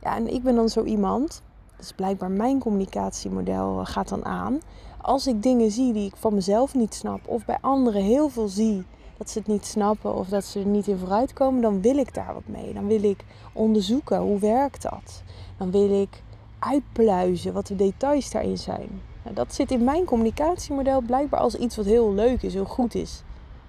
Ja, 0.00 0.16
en 0.16 0.34
ik 0.34 0.42
ben 0.42 0.54
dan 0.54 0.68
zo 0.68 0.84
iemand, 0.84 1.42
dus 1.76 1.92
blijkbaar 1.92 2.30
mijn 2.30 2.58
communicatiemodel 2.58 3.84
gaat 3.84 4.08
dan 4.08 4.24
aan 4.24 4.60
als 5.02 5.26
ik 5.26 5.42
dingen 5.42 5.70
zie 5.70 5.92
die 5.92 6.06
ik 6.06 6.16
van 6.16 6.34
mezelf 6.34 6.74
niet 6.74 6.94
snap, 6.94 7.28
of 7.28 7.44
bij 7.44 7.58
anderen 7.60 8.02
heel 8.02 8.28
veel 8.28 8.48
zie 8.48 8.84
dat 9.18 9.30
ze 9.30 9.38
het 9.38 9.46
niet 9.48 9.66
snappen 9.66 10.14
of 10.14 10.28
dat 10.28 10.44
ze 10.44 10.60
er 10.60 10.66
niet 10.66 10.86
in 10.86 10.98
vooruitkomen, 10.98 11.62
dan 11.62 11.80
wil 11.80 11.96
ik 11.96 12.14
daar 12.14 12.34
wat 12.34 12.46
mee. 12.46 12.74
Dan 12.74 12.86
wil 12.86 13.02
ik 13.02 13.24
onderzoeken 13.52 14.18
hoe 14.18 14.38
werkt 14.38 14.82
dat. 14.82 15.22
Dan 15.58 15.70
wil 15.70 16.00
ik 16.00 16.22
uitpluizen 16.62 17.52
wat 17.52 17.66
de 17.66 17.76
details 17.76 18.30
daarin 18.30 18.58
zijn. 18.58 19.00
Nou, 19.22 19.34
dat 19.34 19.54
zit 19.54 19.70
in 19.70 19.84
mijn 19.84 20.04
communicatiemodel 20.04 21.00
blijkbaar 21.00 21.40
als 21.40 21.54
iets 21.54 21.76
wat 21.76 21.84
heel 21.84 22.14
leuk 22.14 22.42
is, 22.42 22.54
heel 22.54 22.64
goed 22.64 22.94
is. 22.94 23.22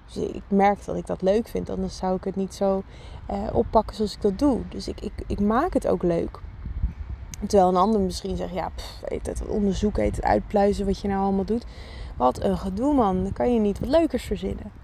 Dus 0.05 0.23
ik 0.23 0.43
merk 0.47 0.85
dat 0.85 0.95
ik 0.95 1.05
dat 1.05 1.21
leuk 1.21 1.47
vind, 1.47 1.69
anders 1.69 1.97
zou 1.97 2.15
ik 2.15 2.23
het 2.23 2.35
niet 2.35 2.53
zo 2.53 2.83
eh, 3.25 3.37
oppakken 3.53 3.95
zoals 3.95 4.13
ik 4.13 4.21
dat 4.21 4.39
doe. 4.39 4.59
Dus 4.69 4.87
ik, 4.87 5.01
ik, 5.01 5.13
ik 5.27 5.39
maak 5.39 5.73
het 5.73 5.87
ook 5.87 6.03
leuk. 6.03 6.39
Terwijl 7.47 7.69
een 7.69 7.75
ander 7.75 8.01
misschien 8.01 8.37
zegt, 8.37 8.53
ja, 8.53 8.71
het 9.05 9.47
onderzoeken, 9.47 10.03
het 10.03 10.21
uitpluizen 10.21 10.85
wat 10.85 10.99
je 10.99 11.07
nou 11.07 11.23
allemaal 11.23 11.45
doet. 11.45 11.65
Wat 12.17 12.43
een 12.43 12.57
gedoe 12.57 12.93
man, 12.93 13.23
dan 13.23 13.33
kan 13.33 13.53
je 13.53 13.59
niet 13.59 13.79
wat 13.79 13.89
leukers 13.89 14.23
verzinnen. 14.23 14.82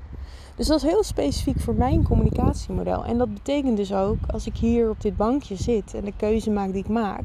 Dus 0.60 0.68
dat 0.68 0.84
is 0.84 0.89
heel 0.89 1.04
specifiek 1.04 1.60
voor 1.60 1.74
mijn 1.74 2.04
communicatiemodel. 2.04 3.06
En 3.06 3.18
dat 3.18 3.34
betekent 3.34 3.78
dus 3.78 3.94
ook, 3.94 4.18
als 4.34 4.46
ik 4.46 4.58
hier 4.58 4.89
op 4.89 5.01
dit 5.01 5.18
bankje 5.18 5.56
zit 5.56 5.94
en 5.94 6.06
de 6.06 6.13
keuze 6.16 6.51
maak 6.51 6.72
die 6.72 6.84
ik 6.84 6.89
maak, 6.89 7.24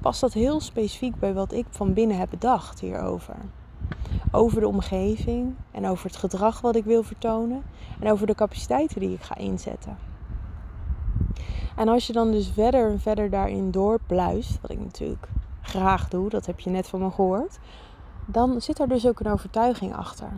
past 0.00 0.20
dat 0.20 0.32
heel 0.32 0.60
specifiek 0.60 1.18
bij 1.18 1.34
wat 1.34 1.52
ik 1.52 1.66
van 1.70 1.92
binnen 1.92 2.18
heb 2.18 2.30
bedacht 2.30 2.80
hierover. 2.80 3.34
Over 4.32 4.60
de 4.60 4.68
omgeving 4.68 5.54
en 5.70 5.86
over 5.86 6.06
het 6.06 6.16
gedrag 6.16 6.60
wat 6.60 6.76
ik 6.76 6.84
wil 6.84 7.02
vertonen 7.02 7.62
en 8.00 8.10
over 8.10 8.26
de 8.26 8.34
capaciteiten 8.34 9.00
die 9.00 9.12
ik 9.12 9.22
ga 9.22 9.36
inzetten. 9.36 9.98
En 11.76 11.88
als 11.88 12.06
je 12.06 12.12
dan 12.12 12.30
dus 12.30 12.50
verder 12.54 12.90
en 12.90 13.00
verder 13.00 13.30
daarin 13.30 13.70
doorpluist, 13.70 14.60
wat 14.60 14.70
ik 14.70 14.80
natuurlijk 14.80 15.28
graag 15.60 16.08
doe, 16.08 16.28
dat 16.28 16.46
heb 16.46 16.60
je 16.60 16.70
net 16.70 16.88
van 16.88 17.00
me 17.00 17.10
gehoord, 17.10 17.58
dan 18.26 18.60
zit 18.60 18.78
er 18.78 18.88
dus 18.88 19.06
ook 19.06 19.20
een 19.20 19.32
overtuiging 19.32 19.94
achter. 19.96 20.32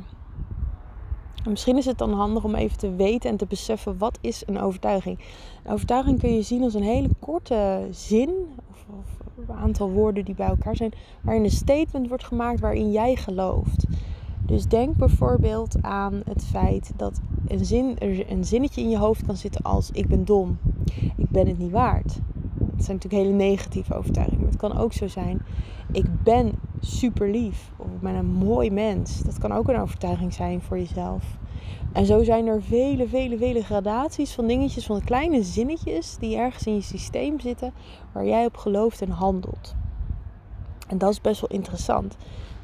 En 1.44 1.50
misschien 1.50 1.76
is 1.76 1.84
het 1.84 1.98
dan 1.98 2.12
handig 2.12 2.44
om 2.44 2.54
even 2.54 2.78
te 2.78 2.94
weten 2.94 3.30
en 3.30 3.36
te 3.36 3.46
beseffen 3.46 3.98
wat 3.98 4.18
is 4.20 4.42
een 4.46 4.60
overtuiging. 4.60 5.18
Een 5.64 5.72
overtuiging 5.72 6.20
kun 6.20 6.34
je 6.34 6.42
zien 6.42 6.62
als 6.62 6.74
een 6.74 6.82
hele 6.82 7.10
korte 7.18 7.86
zin 7.90 8.30
of, 8.70 8.86
of 8.98 9.48
een 9.48 9.54
aantal 9.54 9.90
woorden 9.90 10.24
die 10.24 10.34
bij 10.34 10.46
elkaar 10.46 10.76
zijn, 10.76 10.92
waarin 11.20 11.44
een 11.44 11.50
statement 11.50 12.08
wordt 12.08 12.24
gemaakt 12.24 12.60
waarin 12.60 12.90
jij 12.90 13.16
gelooft. 13.16 13.86
Dus 14.46 14.66
denk 14.66 14.96
bijvoorbeeld 14.96 15.76
aan 15.80 16.22
het 16.24 16.44
feit 16.44 16.92
dat 16.96 17.20
een, 17.46 17.64
zin, 17.64 17.96
een 18.28 18.44
zinnetje 18.44 18.80
in 18.80 18.90
je 18.90 18.98
hoofd 18.98 19.26
kan 19.26 19.36
zitten 19.36 19.62
als 19.62 19.90
ik 19.90 20.08
ben 20.08 20.24
dom, 20.24 20.58
ik 21.16 21.30
ben 21.30 21.46
het 21.46 21.58
niet 21.58 21.70
waard. 21.70 22.18
Dat 22.58 22.84
zijn 22.84 22.96
natuurlijk 22.96 23.22
hele 23.22 23.36
negatieve 23.36 23.94
overtuigingen. 23.94 24.40
Maar 24.40 24.50
het 24.50 24.60
kan 24.60 24.76
ook 24.76 24.92
zo 24.92 25.08
zijn, 25.08 25.42
ik 25.92 26.22
ben 26.22 26.52
super 26.82 27.30
lief 27.30 27.70
of 27.76 27.86
ik 27.86 28.00
ben 28.00 28.14
een 28.14 28.32
mooi 28.32 28.70
mens. 28.70 29.22
Dat 29.22 29.38
kan 29.38 29.52
ook 29.52 29.68
een 29.68 29.80
overtuiging 29.80 30.32
zijn 30.32 30.60
voor 30.60 30.78
jezelf. 30.78 31.24
En 31.92 32.06
zo 32.06 32.22
zijn 32.22 32.46
er 32.46 32.62
vele, 32.62 33.08
vele, 33.08 33.36
vele 33.36 33.62
gradaties 33.62 34.32
van 34.32 34.46
dingetjes, 34.46 34.86
van 34.86 35.04
kleine 35.04 35.42
zinnetjes 35.42 36.16
die 36.16 36.36
ergens 36.36 36.66
in 36.66 36.74
je 36.74 36.82
systeem 36.82 37.40
zitten 37.40 37.72
waar 38.12 38.26
jij 38.26 38.44
op 38.44 38.56
gelooft 38.56 39.02
en 39.02 39.10
handelt. 39.10 39.74
En 40.88 40.98
dat 40.98 41.10
is 41.10 41.20
best 41.20 41.40
wel 41.40 41.50
interessant 41.50 42.16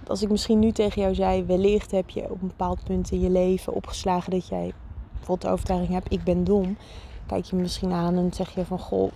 als 0.08 0.22
ik 0.22 0.30
misschien 0.30 0.58
nu 0.58 0.72
tegen 0.72 1.02
jou 1.02 1.14
zei, 1.14 1.44
wellicht 1.44 1.90
heb 1.90 2.10
je 2.10 2.30
op 2.30 2.42
een 2.42 2.48
bepaald 2.48 2.84
punt 2.84 3.10
in 3.10 3.20
je 3.20 3.30
leven 3.30 3.74
opgeslagen 3.74 4.30
dat 4.30 4.48
jij 4.48 4.72
bijvoorbeeld 5.12 5.40
de 5.40 5.48
overtuiging 5.48 5.92
hebt, 5.92 6.12
ik 6.12 6.24
ben 6.24 6.44
dom. 6.44 6.76
Kijk 7.26 7.44
je 7.44 7.56
misschien 7.56 7.92
aan 7.92 8.16
en 8.16 8.32
zeg 8.32 8.54
je 8.54 8.64
van, 8.64 8.78
goh, 8.78 9.12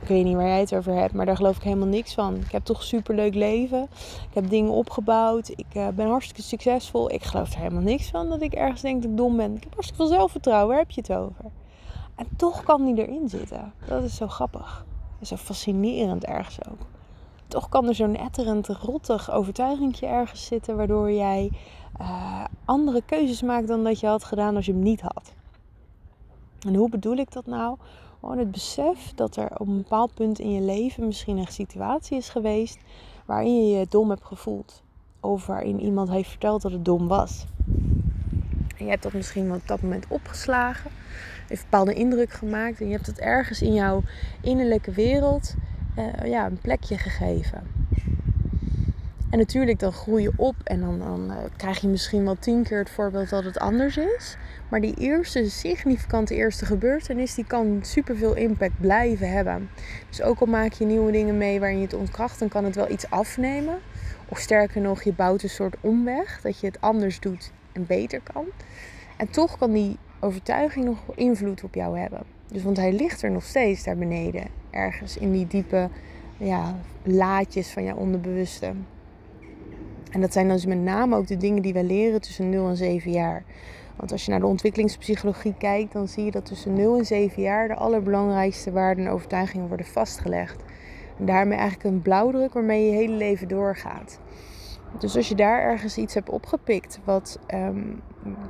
ik 0.00 0.08
weet 0.08 0.24
niet 0.24 0.34
waar 0.34 0.46
jij 0.46 0.60
het 0.60 0.74
over 0.74 0.94
hebt, 0.94 1.14
maar 1.14 1.26
daar 1.26 1.36
geloof 1.36 1.56
ik 1.56 1.62
helemaal 1.62 1.86
niks 1.86 2.14
van. 2.14 2.34
Ik 2.34 2.52
heb 2.52 2.64
toch 2.64 2.78
een 2.78 2.86
superleuk 2.86 3.34
leven. 3.34 3.82
Ik 4.28 4.34
heb 4.34 4.48
dingen 4.48 4.70
opgebouwd. 4.70 5.48
Ik 5.48 5.66
uh, 5.74 5.88
ben 5.88 6.08
hartstikke 6.08 6.42
succesvol. 6.42 7.10
Ik 7.10 7.22
geloof 7.22 7.52
er 7.52 7.58
helemaal 7.58 7.82
niks 7.82 8.10
van 8.10 8.28
dat 8.28 8.42
ik 8.42 8.52
ergens 8.52 8.80
denk 8.80 9.02
dat 9.02 9.10
ik 9.10 9.16
dom 9.16 9.36
ben. 9.36 9.54
Ik 9.54 9.62
heb 9.62 9.72
hartstikke 9.72 10.02
veel 10.02 10.12
zelfvertrouwen. 10.12 10.68
Waar 10.68 10.78
heb 10.78 10.90
je 10.90 11.00
het 11.00 11.12
over? 11.12 11.44
En 12.14 12.26
toch 12.36 12.62
kan 12.62 12.84
die 12.84 13.06
erin 13.06 13.28
zitten. 13.28 13.72
Dat 13.86 14.02
is 14.02 14.16
zo 14.16 14.26
grappig. 14.26 14.86
Zo 15.22 15.36
fascinerend 15.36 16.24
ergens 16.24 16.58
ook 16.70 16.86
toch 17.48 17.68
kan 17.68 17.88
er 17.88 17.94
zo'n 17.94 18.16
etterend, 18.16 18.66
rottig 18.66 19.30
overtuigingje 19.30 20.06
ergens 20.06 20.46
zitten, 20.46 20.76
waardoor 20.76 21.12
jij 21.12 21.50
uh, 22.00 22.44
andere 22.64 23.02
keuzes 23.06 23.42
maakt 23.42 23.68
dan 23.68 23.84
dat 23.84 24.00
je 24.00 24.06
had 24.06 24.24
gedaan 24.24 24.56
als 24.56 24.66
je 24.66 24.72
hem 24.72 24.82
niet 24.82 25.00
had. 25.00 25.32
En 26.66 26.74
hoe 26.74 26.88
bedoel 26.88 27.16
ik 27.16 27.32
dat 27.32 27.46
nou? 27.46 27.76
Gewoon 28.20 28.38
het 28.38 28.50
besef 28.50 29.12
dat 29.14 29.36
er 29.36 29.50
op 29.58 29.66
een 29.66 29.76
bepaald 29.76 30.14
punt 30.14 30.38
in 30.38 30.52
je 30.52 30.60
leven 30.60 31.06
misschien 31.06 31.36
een 31.36 31.46
situatie 31.46 32.16
is 32.16 32.28
geweest 32.28 32.78
waarin 33.24 33.68
je 33.68 33.78
je 33.78 33.86
dom 33.88 34.10
hebt 34.10 34.24
gevoeld. 34.24 34.82
Of 35.20 35.46
waarin 35.46 35.80
iemand 35.80 36.10
heeft 36.10 36.30
verteld 36.30 36.62
dat 36.62 36.72
het 36.72 36.84
dom 36.84 37.08
was. 37.08 37.46
En 38.76 38.84
je 38.84 38.90
hebt 38.90 39.02
dat 39.02 39.12
misschien 39.12 39.52
op 39.52 39.66
dat 39.66 39.82
moment 39.82 40.06
opgeslagen, 40.08 40.90
heeft 41.48 41.62
een 41.62 41.68
bepaalde 41.70 41.94
indruk 41.94 42.32
gemaakt 42.32 42.80
en 42.80 42.86
je 42.86 42.92
hebt 42.92 43.06
het 43.06 43.18
ergens 43.18 43.62
in 43.62 43.74
jouw 43.74 44.02
innerlijke 44.40 44.92
wereld 44.92 45.54
uh, 45.98 46.30
ja, 46.30 46.46
een 46.46 46.58
plekje 46.60 46.98
gegeven. 46.98 47.77
En 49.30 49.38
natuurlijk, 49.38 49.78
dan 49.78 49.92
groei 49.92 50.22
je 50.22 50.32
op 50.36 50.54
en 50.64 50.80
dan, 50.80 50.98
dan 50.98 51.30
uh, 51.30 51.36
krijg 51.56 51.80
je 51.80 51.88
misschien 51.88 52.24
wel 52.24 52.36
tien 52.38 52.62
keer 52.62 52.78
het 52.78 52.90
voorbeeld 52.90 53.30
dat 53.30 53.44
het 53.44 53.58
anders 53.58 53.96
is. 53.96 54.36
Maar 54.68 54.80
die 54.80 54.94
eerste 54.94 55.50
significante 55.50 56.34
eerste 56.34 56.66
gebeurtenis, 56.66 57.34
die 57.34 57.46
kan 57.46 57.78
superveel 57.82 58.34
impact 58.34 58.80
blijven 58.80 59.30
hebben. 59.30 59.70
Dus 60.08 60.22
ook 60.22 60.40
al 60.40 60.46
maak 60.46 60.72
je 60.72 60.84
nieuwe 60.84 61.12
dingen 61.12 61.38
mee 61.38 61.60
waarin 61.60 61.78
je 61.78 61.84
het 61.84 61.94
ontkracht, 61.94 62.38
dan 62.38 62.48
kan 62.48 62.64
het 62.64 62.74
wel 62.74 62.90
iets 62.90 63.10
afnemen. 63.10 63.78
Of 64.28 64.38
sterker 64.38 64.80
nog, 64.80 65.02
je 65.02 65.12
bouwt 65.12 65.42
een 65.42 65.48
soort 65.48 65.76
omweg, 65.80 66.40
dat 66.40 66.60
je 66.60 66.66
het 66.66 66.80
anders 66.80 67.20
doet 67.20 67.52
en 67.72 67.86
beter 67.86 68.20
kan. 68.32 68.44
En 69.16 69.30
toch 69.30 69.58
kan 69.58 69.72
die 69.72 69.96
overtuiging 70.20 70.84
nog 70.84 70.98
invloed 71.14 71.64
op 71.64 71.74
jou 71.74 71.98
hebben. 71.98 72.22
Dus 72.46 72.62
want 72.62 72.76
hij 72.76 72.92
ligt 72.92 73.22
er 73.22 73.30
nog 73.30 73.44
steeds 73.44 73.84
daar 73.84 73.96
beneden. 73.96 74.46
Ergens 74.70 75.16
in 75.16 75.32
die 75.32 75.46
diepe 75.46 75.88
ja, 76.36 76.76
laadjes 77.02 77.68
van 77.68 77.84
jouw 77.84 77.96
onderbewuste. 77.96 78.72
En 80.10 80.20
dat 80.20 80.32
zijn 80.32 80.48
dus 80.48 80.66
met 80.66 80.78
name 80.78 81.16
ook 81.16 81.26
de 81.26 81.36
dingen 81.36 81.62
die 81.62 81.72
we 81.72 81.84
leren 81.84 82.20
tussen 82.20 82.50
0 82.50 82.68
en 82.68 82.76
7 82.76 83.10
jaar. 83.10 83.44
Want 83.96 84.12
als 84.12 84.24
je 84.24 84.30
naar 84.30 84.40
de 84.40 84.46
ontwikkelingspsychologie 84.46 85.54
kijkt, 85.58 85.92
dan 85.92 86.08
zie 86.08 86.24
je 86.24 86.30
dat 86.30 86.44
tussen 86.44 86.74
0 86.74 86.98
en 86.98 87.04
7 87.04 87.42
jaar 87.42 87.68
de 87.68 87.74
allerbelangrijkste 87.74 88.72
waarden 88.72 89.06
en 89.06 89.12
overtuigingen 89.12 89.68
worden 89.68 89.86
vastgelegd. 89.86 90.62
En 91.18 91.26
daarmee 91.26 91.58
eigenlijk 91.58 91.88
een 91.88 92.02
blauwdruk 92.02 92.52
waarmee 92.52 92.86
je 92.86 92.92
hele 92.92 93.14
leven 93.14 93.48
doorgaat. 93.48 94.18
Dus 94.98 95.16
als 95.16 95.28
je 95.28 95.34
daar 95.34 95.60
ergens 95.60 95.96
iets 95.96 96.14
hebt 96.14 96.30
opgepikt, 96.30 97.00
wat, 97.04 97.38
um, 97.54 98.00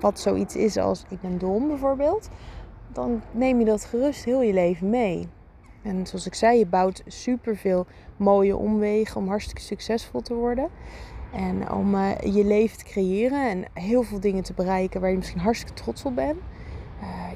wat 0.00 0.20
zoiets 0.20 0.56
is 0.56 0.76
als 0.76 1.04
ik 1.08 1.20
ben 1.20 1.38
dom 1.38 1.68
bijvoorbeeld, 1.68 2.28
dan 2.92 3.22
neem 3.30 3.58
je 3.58 3.64
dat 3.64 3.84
gerust 3.84 4.24
heel 4.24 4.42
je 4.42 4.52
leven 4.52 4.90
mee. 4.90 5.28
En 5.82 6.06
zoals 6.06 6.26
ik 6.26 6.34
zei, 6.34 6.58
je 6.58 6.66
bouwt 6.66 7.02
superveel 7.06 7.86
mooie 8.16 8.56
omwegen 8.56 9.20
om 9.20 9.28
hartstikke 9.28 9.62
succesvol 9.62 10.20
te 10.20 10.34
worden. 10.34 10.68
En 11.32 11.72
om 11.72 11.94
uh, 11.94 12.10
je 12.20 12.44
leven 12.44 12.78
te 12.78 12.84
creëren 12.84 13.48
en 13.50 13.64
heel 13.82 14.02
veel 14.02 14.20
dingen 14.20 14.42
te 14.42 14.52
bereiken 14.52 15.00
waar 15.00 15.10
je 15.10 15.16
misschien 15.16 15.40
hartstikke 15.40 15.82
trots 15.82 16.04
op 16.04 16.14
bent. 16.14 16.38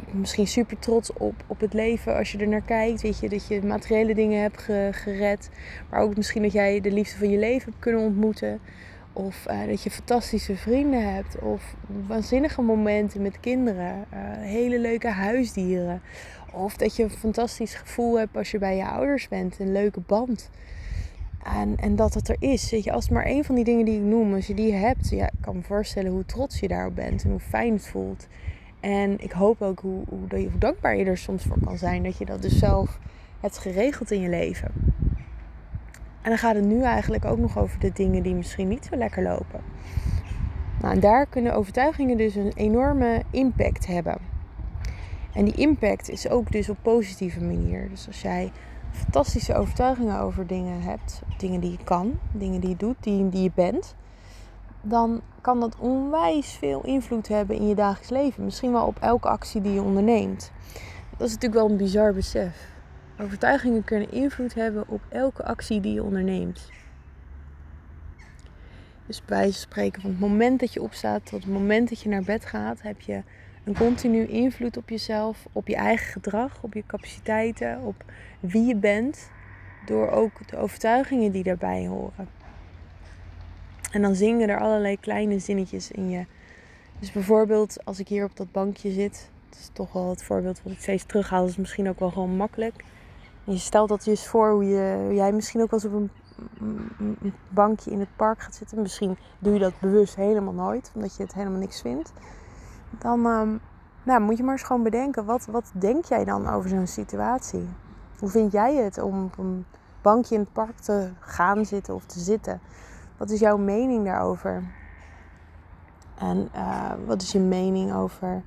Bent 0.04 0.14
misschien 0.14 0.46
super 0.46 0.78
trots 0.78 1.12
op, 1.12 1.34
op 1.46 1.60
het 1.60 1.72
leven 1.72 2.16
als 2.16 2.32
je 2.32 2.38
er 2.38 2.48
naar 2.48 2.62
kijkt. 2.62 3.02
Weet 3.02 3.18
je, 3.18 3.28
dat 3.28 3.46
je 3.46 3.62
materiële 3.62 4.14
dingen 4.14 4.40
hebt 4.40 4.62
gered. 4.90 5.50
Maar 5.90 6.00
ook 6.00 6.16
misschien 6.16 6.42
dat 6.42 6.52
jij 6.52 6.80
de 6.80 6.92
liefde 6.92 7.18
van 7.18 7.30
je 7.30 7.38
leven 7.38 7.70
hebt 7.70 7.82
kunnen 7.82 8.02
ontmoeten. 8.02 8.60
Of 9.12 9.46
uh, 9.50 9.66
dat 9.66 9.82
je 9.82 9.90
fantastische 9.90 10.56
vrienden 10.56 11.14
hebt. 11.14 11.38
Of 11.38 11.74
waanzinnige 12.06 12.62
momenten 12.62 13.22
met 13.22 13.40
kinderen. 13.40 14.04
Hele 14.38 14.78
leuke 14.78 15.08
huisdieren. 15.08 16.02
Of 16.52 16.76
dat 16.76 16.96
je 16.96 17.02
een 17.02 17.10
fantastisch 17.10 17.74
gevoel 17.74 18.18
hebt 18.18 18.36
als 18.36 18.50
je 18.50 18.58
bij 18.58 18.76
je 18.76 18.86
ouders 18.86 19.28
bent. 19.28 19.58
Een 19.58 19.72
leuke 19.72 20.00
band. 20.00 20.50
En, 21.42 21.76
en 21.76 21.96
dat 21.96 22.14
het 22.14 22.28
er 22.28 22.36
is. 22.38 22.70
Weet 22.70 22.84
je, 22.84 22.92
als 22.92 23.04
het 23.04 23.12
maar 23.12 23.24
één 23.24 23.44
van 23.44 23.54
die 23.54 23.64
dingen 23.64 23.84
die 23.84 23.96
ik 23.96 24.02
noem, 24.02 24.34
als 24.34 24.46
je 24.46 24.54
die 24.54 24.72
hebt, 24.72 25.10
ja, 25.10 25.26
ik 25.26 25.40
kan 25.40 25.56
me 25.56 25.62
voorstellen 25.62 26.12
hoe 26.12 26.24
trots 26.24 26.60
je 26.60 26.68
daarop 26.68 26.94
bent 26.94 27.24
en 27.24 27.30
hoe 27.30 27.40
fijn 27.40 27.72
het 27.72 27.86
voelt. 27.86 28.26
En 28.80 29.20
ik 29.20 29.32
hoop 29.32 29.62
ook 29.62 29.80
hoe, 29.80 30.04
hoe, 30.08 30.26
hoe 30.28 30.58
dankbaar 30.58 30.96
je 30.96 31.04
er 31.04 31.18
soms 31.18 31.44
voor 31.44 31.60
kan 31.64 31.78
zijn 31.78 32.02
dat 32.02 32.18
je 32.18 32.24
dat 32.24 32.42
dus 32.42 32.58
zelf 32.58 32.98
hebt 33.40 33.58
geregeld 33.58 34.10
in 34.10 34.20
je 34.20 34.28
leven. 34.28 34.70
En 36.22 36.28
dan 36.28 36.38
gaat 36.38 36.54
het 36.54 36.64
nu 36.64 36.82
eigenlijk 36.82 37.24
ook 37.24 37.38
nog 37.38 37.58
over 37.58 37.80
de 37.80 37.92
dingen 37.92 38.22
die 38.22 38.34
misschien 38.34 38.68
niet 38.68 38.84
zo 38.90 38.96
lekker 38.96 39.22
lopen. 39.22 39.60
Nou, 40.80 40.94
en 40.94 41.00
daar 41.00 41.26
kunnen 41.26 41.54
overtuigingen 41.54 42.16
dus 42.16 42.34
een 42.34 42.52
enorme 42.54 43.22
impact 43.30 43.86
hebben. 43.86 44.18
En 45.32 45.44
die 45.44 45.54
impact 45.54 46.10
is 46.10 46.28
ook 46.28 46.52
dus 46.52 46.68
op 46.68 46.76
positieve 46.82 47.40
manier. 47.40 47.88
Dus 47.88 48.06
als 48.06 48.22
jij 48.22 48.52
fantastische 48.92 49.54
overtuigingen 49.54 50.20
over 50.20 50.46
dingen 50.46 50.82
hebt, 50.82 51.22
dingen 51.38 51.60
die 51.60 51.70
je 51.70 51.84
kan, 51.84 52.18
dingen 52.32 52.60
die 52.60 52.70
je 52.70 52.76
doet, 52.76 52.96
die, 53.00 53.28
die 53.28 53.42
je 53.42 53.50
bent, 53.54 53.94
dan 54.82 55.20
kan 55.40 55.60
dat 55.60 55.76
onwijs 55.78 56.52
veel 56.52 56.84
invloed 56.84 57.28
hebben 57.28 57.56
in 57.56 57.68
je 57.68 57.74
dagelijks 57.74 58.10
leven. 58.10 58.44
Misschien 58.44 58.72
wel 58.72 58.86
op 58.86 58.98
elke 59.00 59.28
actie 59.28 59.60
die 59.60 59.72
je 59.72 59.82
onderneemt. 59.82 60.52
Dat 61.10 61.28
is 61.28 61.34
natuurlijk 61.34 61.60
wel 61.62 61.70
een 61.70 61.76
bizar 61.76 62.14
besef. 62.14 62.70
Overtuigingen 63.20 63.84
kunnen 63.84 64.12
invloed 64.12 64.54
hebben 64.54 64.84
op 64.88 65.00
elke 65.08 65.44
actie 65.44 65.80
die 65.80 65.94
je 65.94 66.02
onderneemt. 66.02 66.70
Dus 69.06 69.24
bij 69.24 69.50
spreken, 69.50 70.02
van 70.02 70.10
het 70.10 70.20
moment 70.20 70.60
dat 70.60 70.72
je 70.72 70.82
opstaat 70.82 71.26
tot 71.26 71.42
het 71.42 71.52
moment 71.52 71.88
dat 71.88 72.00
je 72.00 72.08
naar 72.08 72.22
bed 72.22 72.44
gaat, 72.44 72.82
heb 72.82 73.00
je 73.00 73.22
een 73.64 73.74
continu 73.74 74.26
invloed 74.26 74.76
op 74.76 74.88
jezelf, 74.88 75.46
op 75.52 75.68
je 75.68 75.76
eigen 75.76 76.12
gedrag, 76.12 76.58
op 76.60 76.74
je 76.74 76.84
capaciteiten, 76.86 77.80
op 77.80 78.04
wie 78.40 78.66
je 78.66 78.76
bent, 78.76 79.30
door 79.86 80.10
ook 80.10 80.48
de 80.48 80.56
overtuigingen 80.56 81.32
die 81.32 81.42
daarbij 81.42 81.86
horen. 81.86 82.28
En 83.90 84.02
dan 84.02 84.14
zingen 84.14 84.48
er 84.48 84.60
allerlei 84.60 85.00
kleine 85.00 85.38
zinnetjes 85.38 85.90
in 85.90 86.10
je. 86.10 86.24
Dus 86.98 87.12
bijvoorbeeld 87.12 87.84
als 87.84 87.98
ik 87.98 88.08
hier 88.08 88.24
op 88.24 88.36
dat 88.36 88.52
bankje 88.52 88.90
zit, 88.90 89.30
dat 89.48 89.58
is 89.58 89.70
toch 89.72 89.92
wel 89.92 90.08
het 90.08 90.22
voorbeeld 90.22 90.62
wat 90.62 90.72
ik 90.72 90.80
steeds 90.80 91.04
terughaal, 91.04 91.46
is 91.46 91.56
misschien 91.56 91.88
ook 91.88 91.98
wel 91.98 92.10
gewoon 92.10 92.36
makkelijk. 92.36 92.84
Je 93.44 93.58
stelt 93.58 93.88
dat 93.88 94.04
je 94.04 94.10
eens 94.10 94.26
voor 94.26 94.50
hoe, 94.50 94.64
je, 94.64 95.10
jij 95.14 95.32
misschien 95.32 95.60
ook 95.60 95.70
wel 95.70 95.80
eens 95.80 95.92
op 95.92 95.94
een, 95.94 96.10
een 97.22 97.34
bankje 97.48 97.90
in 97.90 98.00
het 98.00 98.16
park 98.16 98.40
gaat 98.40 98.54
zitten. 98.54 98.82
Misschien 98.82 99.16
doe 99.38 99.52
je 99.52 99.58
dat 99.58 99.80
bewust 99.80 100.14
helemaal 100.14 100.52
nooit, 100.52 100.92
omdat 100.94 101.16
je 101.16 101.22
het 101.22 101.34
helemaal 101.34 101.58
niks 101.58 101.80
vindt. 101.80 102.12
Dan 102.98 103.26
um, 103.26 103.60
nou, 104.02 104.20
moet 104.20 104.36
je 104.36 104.42
maar 104.42 104.52
eens 104.52 104.62
gewoon 104.62 104.82
bedenken, 104.82 105.24
wat, 105.24 105.46
wat 105.46 105.70
denk 105.72 106.04
jij 106.04 106.24
dan 106.24 106.48
over 106.48 106.68
zo'n 106.68 106.86
situatie? 106.86 107.68
Hoe 108.18 108.28
vind 108.28 108.52
jij 108.52 108.74
het 108.74 108.98
om 108.98 109.24
op 109.24 109.38
een 109.38 109.64
bankje 110.02 110.34
in 110.34 110.40
het 110.40 110.52
park 110.52 110.78
te 110.78 111.10
gaan 111.20 111.64
zitten 111.64 111.94
of 111.94 112.04
te 112.04 112.20
zitten? 112.20 112.60
Wat 113.16 113.30
is 113.30 113.40
jouw 113.40 113.56
mening 113.56 114.04
daarover? 114.04 114.62
En 116.18 116.48
uh, 116.54 116.90
wat 117.06 117.22
is 117.22 117.32
je 117.32 117.38
mening 117.38 117.94
over 117.94 118.42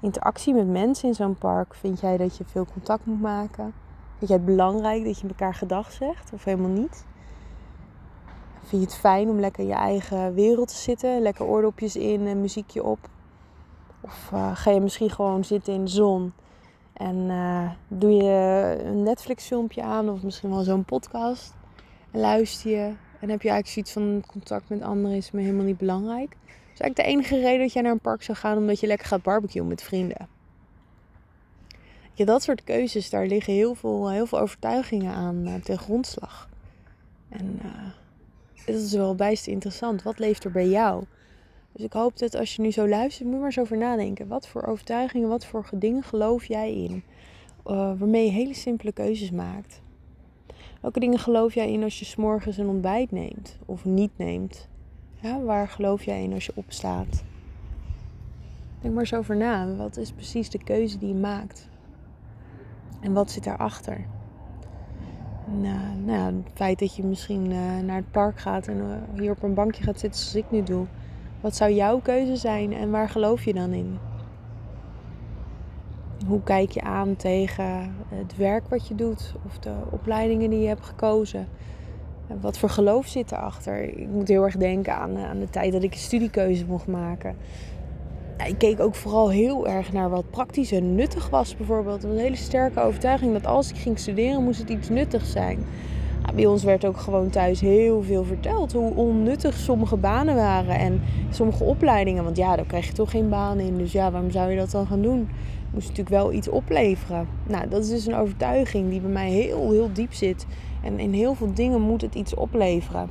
interactie 0.00 0.54
met 0.54 0.68
mensen 0.68 1.08
in 1.08 1.14
zo'n 1.14 1.38
park? 1.38 1.74
Vind 1.74 2.00
jij 2.00 2.16
dat 2.16 2.36
je 2.36 2.44
veel 2.44 2.66
contact 2.72 3.06
moet 3.06 3.20
maken? 3.20 3.72
Vind 4.18 4.30
jij 4.30 4.36
het 4.36 4.46
belangrijk 4.46 5.04
dat 5.04 5.18
je 5.20 5.28
elkaar 5.28 5.54
gedag 5.54 5.92
zegt 5.92 6.32
of 6.32 6.44
helemaal 6.44 6.70
niet? 6.70 7.04
Vind 8.58 8.82
je 8.82 8.88
het 8.88 8.96
fijn 8.96 9.28
om 9.28 9.40
lekker 9.40 9.62
in 9.62 9.68
je 9.68 9.74
eigen 9.74 10.34
wereld 10.34 10.68
te 10.68 10.76
zitten? 10.76 11.20
Lekker 11.20 11.44
oordopjes 11.44 11.96
in 11.96 12.26
en 12.26 12.40
muziekje 12.40 12.84
op? 12.84 12.98
Of 14.00 14.30
uh, 14.34 14.56
ga 14.56 14.70
je 14.70 14.80
misschien 14.80 15.10
gewoon 15.10 15.44
zitten 15.44 15.74
in 15.74 15.84
de 15.84 15.90
zon 15.90 16.32
en 16.92 17.16
uh, 17.16 17.70
doe 17.88 18.12
je 18.12 18.76
een 18.84 19.02
Netflix 19.02 19.46
filmpje 19.46 19.82
aan 19.82 20.08
of 20.08 20.22
misschien 20.22 20.50
wel 20.50 20.62
zo'n 20.62 20.84
podcast 20.84 21.54
en 22.10 22.20
luister 22.20 22.70
je 22.70 22.92
en 23.20 23.28
heb 23.28 23.42
je 23.42 23.50
eigenlijk 23.50 23.66
zoiets 23.68 23.92
van 23.92 24.24
contact 24.26 24.68
met 24.68 24.82
anderen 24.82 25.16
is 25.16 25.30
me 25.30 25.40
helemaal 25.40 25.64
niet 25.64 25.78
belangrijk. 25.78 26.30
Dat 26.30 26.74
is 26.74 26.80
eigenlijk 26.80 26.96
de 26.96 27.02
enige 27.02 27.40
reden 27.40 27.60
dat 27.60 27.72
jij 27.72 27.82
naar 27.82 27.92
een 27.92 28.00
park 28.00 28.22
zou 28.22 28.38
gaan 28.38 28.56
omdat 28.56 28.80
je 28.80 28.86
lekker 28.86 29.06
gaat 29.06 29.22
barbecuen 29.22 29.66
met 29.66 29.82
vrienden. 29.82 30.28
Ja, 32.12 32.24
dat 32.24 32.42
soort 32.42 32.64
keuzes, 32.64 33.10
daar 33.10 33.26
liggen 33.26 33.52
heel 33.52 33.74
veel, 33.74 34.10
heel 34.10 34.26
veel 34.26 34.40
overtuigingen 34.40 35.14
aan 35.14 35.48
uh, 35.48 35.54
ten 35.54 35.78
grondslag. 35.78 36.48
En 37.28 37.60
dat 38.66 38.74
is 38.74 38.92
wel 38.92 39.14
bijst 39.14 39.46
interessant. 39.46 40.02
Wat 40.02 40.18
leeft 40.18 40.44
er 40.44 40.50
bij 40.50 40.68
jou? 40.68 41.04
Dus 41.78 41.86
ik 41.86 41.92
hoop 41.92 42.18
dat 42.18 42.34
als 42.34 42.56
je 42.56 42.62
nu 42.62 42.70
zo 42.70 42.88
luistert, 42.88 43.24
moet 43.24 43.32
je 43.32 43.38
maar 43.38 43.48
eens 43.48 43.58
over 43.58 43.76
nadenken. 43.76 44.28
Wat 44.28 44.48
voor 44.48 44.62
overtuigingen, 44.62 45.28
wat 45.28 45.46
voor 45.46 45.68
dingen 45.74 46.02
geloof 46.02 46.44
jij 46.44 46.74
in? 46.74 47.02
Uh, 47.66 47.92
waarmee 47.98 48.24
je 48.24 48.30
hele 48.30 48.54
simpele 48.54 48.92
keuzes 48.92 49.30
maakt. 49.30 49.80
Welke 50.80 51.00
dingen 51.00 51.18
geloof 51.18 51.54
jij 51.54 51.72
in 51.72 51.82
als 51.82 51.98
je 51.98 52.04
s'morgens 52.04 52.56
een 52.56 52.68
ontbijt 52.68 53.10
neemt 53.10 53.58
of 53.66 53.84
niet 53.84 54.10
neemt? 54.16 54.68
Waar 55.44 55.68
geloof 55.68 56.04
jij 56.04 56.22
in 56.22 56.32
als 56.32 56.46
je 56.46 56.52
opstaat? 56.54 57.24
Denk 58.80 58.94
maar 58.94 59.02
eens 59.02 59.14
over 59.14 59.36
na. 59.36 59.74
Wat 59.74 59.96
is 59.96 60.12
precies 60.12 60.50
de 60.50 60.64
keuze 60.64 60.98
die 60.98 61.08
je 61.08 61.14
maakt? 61.14 61.68
En 63.00 63.12
wat 63.12 63.30
zit 63.30 63.44
daarachter? 63.44 64.06
Nou, 65.60 65.96
nou, 66.04 66.34
het 66.34 66.52
feit 66.54 66.78
dat 66.78 66.96
je 66.96 67.04
misschien 67.04 67.50
uh, 67.50 67.78
naar 67.78 67.96
het 67.96 68.10
park 68.10 68.38
gaat 68.38 68.66
en 68.66 68.76
uh, 68.76 69.20
hier 69.20 69.30
op 69.30 69.42
een 69.42 69.54
bankje 69.54 69.82
gaat 69.82 70.00
zitten 70.00 70.20
zoals 70.20 70.46
ik 70.46 70.50
nu 70.50 70.62
doe. 70.62 70.86
Wat 71.40 71.56
zou 71.56 71.72
jouw 71.72 71.98
keuze 71.98 72.36
zijn 72.36 72.72
en 72.72 72.90
waar 72.90 73.08
geloof 73.08 73.44
je 73.44 73.54
dan 73.54 73.72
in? 73.72 73.98
Hoe 76.26 76.42
kijk 76.42 76.70
je 76.70 76.80
aan 76.80 77.16
tegen 77.16 77.94
het 78.08 78.36
werk 78.36 78.68
wat 78.68 78.88
je 78.88 78.94
doet 78.94 79.34
of 79.46 79.58
de 79.58 79.74
opleidingen 79.90 80.50
die 80.50 80.60
je 80.60 80.68
hebt 80.68 80.84
gekozen? 80.84 81.48
Wat 82.40 82.58
voor 82.58 82.70
geloof 82.70 83.06
zit 83.06 83.32
erachter? 83.32 83.82
Ik 83.82 84.08
moet 84.08 84.28
heel 84.28 84.44
erg 84.44 84.56
denken 84.56 84.96
aan, 84.96 85.16
eh, 85.16 85.28
aan 85.28 85.38
de 85.38 85.50
tijd 85.50 85.72
dat 85.72 85.82
ik 85.82 85.92
een 85.92 85.98
studiekeuze 85.98 86.66
mocht 86.66 86.86
maken. 86.86 87.36
Ik 88.46 88.58
keek 88.58 88.80
ook 88.80 88.94
vooral 88.94 89.30
heel 89.30 89.68
erg 89.68 89.92
naar 89.92 90.10
wat 90.10 90.30
praktisch 90.30 90.72
en 90.72 90.94
nuttig 90.94 91.30
was, 91.30 91.56
bijvoorbeeld. 91.56 92.04
Een 92.04 92.18
hele 92.18 92.36
sterke 92.36 92.80
overtuiging 92.80 93.32
dat 93.32 93.46
als 93.46 93.70
ik 93.70 93.76
ging 93.76 93.98
studeren, 93.98 94.44
moest 94.44 94.58
het 94.58 94.68
iets 94.68 94.88
nuttigs 94.88 95.32
zijn. 95.32 95.58
Bij 96.34 96.46
ons 96.46 96.64
werd 96.64 96.84
ook 96.84 96.96
gewoon 96.96 97.30
thuis 97.30 97.60
heel 97.60 98.02
veel 98.02 98.24
verteld 98.24 98.72
hoe 98.72 98.94
onnuttig 98.94 99.56
sommige 99.56 99.96
banen 99.96 100.34
waren 100.34 100.78
en 100.78 101.00
sommige 101.30 101.64
opleidingen. 101.64 102.24
Want 102.24 102.36
ja, 102.36 102.56
daar 102.56 102.66
krijg 102.66 102.86
je 102.86 102.92
toch 102.92 103.10
geen 103.10 103.28
baan 103.28 103.58
in. 103.58 103.78
Dus 103.78 103.92
ja, 103.92 104.10
waarom 104.10 104.30
zou 104.30 104.50
je 104.50 104.56
dat 104.56 104.70
dan 104.70 104.86
gaan 104.86 105.02
doen? 105.02 105.28
moest 105.70 105.88
natuurlijk 105.88 106.16
wel 106.16 106.32
iets 106.32 106.48
opleveren. 106.48 107.28
Nou, 107.46 107.68
dat 107.68 107.82
is 107.82 107.88
dus 107.88 108.06
een 108.06 108.14
overtuiging 108.14 108.90
die 108.90 109.00
bij 109.00 109.10
mij 109.10 109.30
heel, 109.30 109.70
heel 109.70 109.90
diep 109.92 110.12
zit. 110.12 110.46
En 110.82 110.98
in 110.98 111.12
heel 111.12 111.34
veel 111.34 111.54
dingen 111.54 111.80
moet 111.80 112.00
het 112.00 112.14
iets 112.14 112.34
opleveren. 112.34 113.10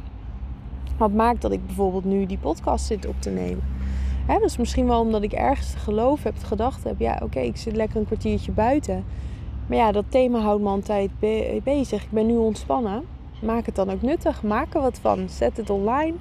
Wat 0.97 1.13
maakt 1.13 1.41
dat 1.41 1.51
ik 1.51 1.65
bijvoorbeeld 1.65 2.05
nu 2.05 2.25
die 2.25 2.38
podcast 2.38 2.86
zit 2.86 3.07
op 3.07 3.21
te 3.21 3.29
nemen? 3.29 3.63
Dat 4.27 4.43
is 4.43 4.57
misschien 4.57 4.88
wel 4.88 5.00
omdat 5.01 5.24
ik 5.24 5.31
ergens 5.31 5.75
geloof 5.75 6.24
heb, 6.24 6.43
gedacht 6.43 6.83
heb... 6.83 7.00
ja, 7.00 7.19
oké, 7.24 7.39
ik 7.39 7.57
zit 7.57 7.75
lekker 7.75 8.00
een 8.00 8.05
kwartiertje 8.05 8.51
buiten. 8.51 9.03
Maar 9.67 9.77
ja, 9.77 9.91
dat 9.91 10.06
thema 10.10 10.39
houdt 10.39 10.63
me 10.63 10.69
altijd 10.69 11.12
bezig. 11.63 12.03
Ik 12.03 12.12
ben 12.12 12.25
nu 12.25 12.38
ontspannen. 12.38 13.03
Maak 13.41 13.65
het 13.65 13.75
dan 13.75 13.89
ook 13.89 14.01
nuttig. 14.01 14.43
Maak 14.43 14.73
er 14.73 14.82
wat 14.82 14.99
van. 14.99 15.30
Zet 15.30 15.58
het 15.58 15.69
online. 15.69 16.13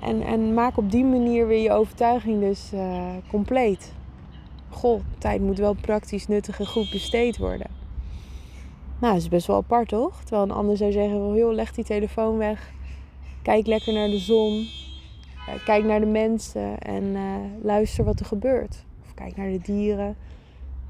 En, 0.00 0.22
en 0.22 0.54
maak 0.54 0.76
op 0.76 0.90
die 0.90 1.04
manier 1.04 1.46
weer 1.46 1.62
je 1.62 1.72
overtuiging 1.72 2.40
dus 2.40 2.70
uh, 2.74 3.06
compleet 3.30 3.92
goh, 4.78 5.00
tijd 5.18 5.40
moet 5.40 5.58
wel 5.58 5.74
praktisch 5.74 6.26
nuttig 6.26 6.58
en 6.58 6.66
goed 6.66 6.90
besteed 6.90 7.36
worden. 7.36 7.66
Nou, 9.00 9.12
dat 9.12 9.22
is 9.22 9.28
best 9.28 9.46
wel 9.46 9.56
apart, 9.56 9.88
toch? 9.88 10.20
Terwijl 10.20 10.42
een 10.42 10.50
ander 10.50 10.76
zou 10.76 10.92
zeggen, 10.92 11.34
joh, 11.34 11.52
leg 11.52 11.72
die 11.72 11.84
telefoon 11.84 12.36
weg. 12.36 12.72
Kijk 13.42 13.66
lekker 13.66 13.92
naar 13.92 14.08
de 14.08 14.18
zon. 14.18 14.66
Eh, 15.46 15.64
kijk 15.64 15.84
naar 15.84 16.00
de 16.00 16.06
mensen 16.06 16.78
en 16.78 17.04
uh, 17.04 17.34
luister 17.62 18.04
wat 18.04 18.20
er 18.20 18.26
gebeurt. 18.26 18.84
Of 19.04 19.14
kijk 19.14 19.36
naar 19.36 19.50
de 19.50 19.60
dieren. 19.62 20.16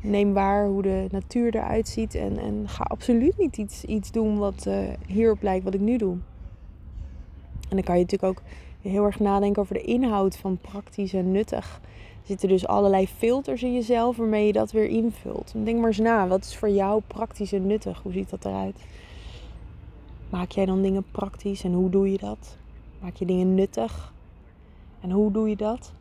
Neem 0.03 0.33
waar 0.33 0.67
hoe 0.67 0.83
de 0.83 1.07
natuur 1.11 1.55
eruit 1.55 1.89
ziet. 1.89 2.15
En, 2.15 2.39
en 2.39 2.69
ga 2.69 2.85
absoluut 2.85 3.39
niet 3.39 3.57
iets, 3.57 3.85
iets 3.85 4.11
doen 4.11 4.39
wat 4.39 4.65
uh, 4.69 4.79
hierop 5.07 5.43
lijkt 5.43 5.65
wat 5.65 5.75
ik 5.75 5.81
nu 5.81 5.97
doe. 5.97 6.17
En 7.69 7.77
dan 7.77 7.83
kan 7.83 7.99
je 7.99 8.03
natuurlijk 8.03 8.39
ook 8.39 8.43
heel 8.83 9.05
erg 9.05 9.21
nadenken 9.21 9.63
over 9.63 9.75
de 9.75 9.83
inhoud 9.83 10.37
van 10.37 10.59
praktisch 10.59 11.13
en 11.13 11.33
nuttig 11.33 11.81
zitten 12.29 12.49
dus 12.49 12.67
allerlei 12.67 13.09
filters 13.09 13.63
in 13.63 13.75
jezelf 13.75 14.17
waarmee 14.17 14.47
je 14.47 14.53
dat 14.53 14.73
weer 14.73 14.89
invult. 14.89 15.53
denk 15.65 15.79
maar 15.79 15.87
eens 15.87 15.99
na, 15.99 16.27
wat 16.27 16.45
is 16.45 16.57
voor 16.57 16.69
jou 16.69 17.03
praktisch 17.07 17.53
en 17.53 17.67
nuttig? 17.67 18.03
Hoe 18.03 18.13
ziet 18.13 18.31
dat 18.31 18.45
eruit? 18.45 18.77
Maak 20.31 20.51
jij 20.51 20.67
dan 20.67 20.83
dingen 20.83 21.05
praktisch 21.11 21.65
en 21.65 21.73
hoe 21.73 21.91
doe 21.91 22.13
je 22.13 22.19
dat? 22.19 22.57
Maak 23.01 23.17
je 23.17 23.25
dingen 23.25 23.55
nuttig 23.55 24.13
en 25.01 25.11
hoe 25.11 25.33
doe 25.33 25.49
je 25.49 25.57
dat? 25.57 25.93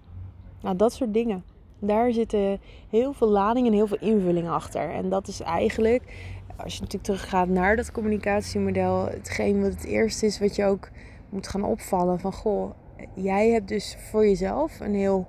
Nou, 0.62 0.75
dat 0.75 0.93
soort 0.93 1.13
dingen. 1.13 1.43
Daar 1.79 2.11
zitten 2.11 2.59
heel 2.89 3.13
veel 3.13 3.29
ladingen 3.29 3.71
en 3.71 3.77
heel 3.77 3.87
veel 3.87 3.99
invulling 3.99 4.49
achter. 4.49 4.89
En 4.89 5.09
dat 5.09 5.27
is 5.27 5.41
eigenlijk, 5.41 6.03
als 6.57 6.73
je 6.73 6.79
natuurlijk 6.79 7.03
teruggaat 7.03 7.47
naar 7.47 7.75
dat 7.75 7.91
communicatiemodel, 7.91 9.05
hetgeen 9.05 9.61
wat 9.61 9.73
het 9.73 9.83
eerste 9.83 10.25
is 10.25 10.39
wat 10.39 10.55
je 10.55 10.65
ook 10.65 10.89
moet 11.29 11.47
gaan 11.47 11.63
opvallen 11.63 12.19
van 12.19 12.33
goh, 12.33 12.71
jij 13.13 13.49
hebt 13.49 13.67
dus 13.67 13.97
voor 14.09 14.25
jezelf 14.25 14.79
een 14.79 14.95
heel 14.95 15.27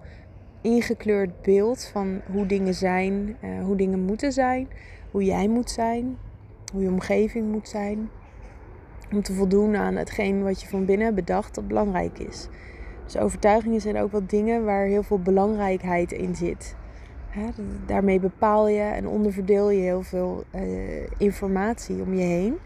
ingekleurd 0.60 1.42
beeld 1.42 1.84
van 1.84 2.20
hoe 2.32 2.46
dingen 2.46 2.74
zijn, 2.74 3.36
uh, 3.44 3.64
hoe 3.64 3.76
dingen 3.76 4.00
moeten 4.00 4.32
zijn, 4.32 4.68
hoe 5.10 5.24
jij 5.24 5.48
moet 5.48 5.70
zijn, 5.70 6.18
hoe 6.72 6.82
je 6.82 6.88
omgeving 6.88 7.52
moet 7.52 7.68
zijn. 7.68 8.10
Om 9.12 9.22
te 9.22 9.32
voldoen 9.32 9.76
aan 9.76 9.96
hetgeen 9.96 10.42
wat 10.42 10.60
je 10.60 10.68
van 10.68 10.84
binnen 10.84 11.14
bedacht 11.14 11.54
dat 11.54 11.68
belangrijk 11.68 12.18
is. 12.18 12.48
Dus 13.08 13.20
overtuigingen 13.20 13.80
zijn 13.80 13.98
ook 13.98 14.12
wat 14.12 14.30
dingen 14.30 14.64
waar 14.64 14.86
heel 14.86 15.02
veel 15.02 15.18
belangrijkheid 15.18 16.12
in 16.12 16.34
zit. 16.34 16.76
daarmee 17.86 18.20
bepaal 18.20 18.68
je 18.68 18.82
en 18.82 19.08
onderverdeel 19.08 19.70
je 19.70 19.80
heel 19.80 20.02
veel 20.02 20.44
uh, 20.54 20.62
informatie 21.16 22.02
om 22.02 22.14
je 22.14 22.24
heen. 22.24 22.56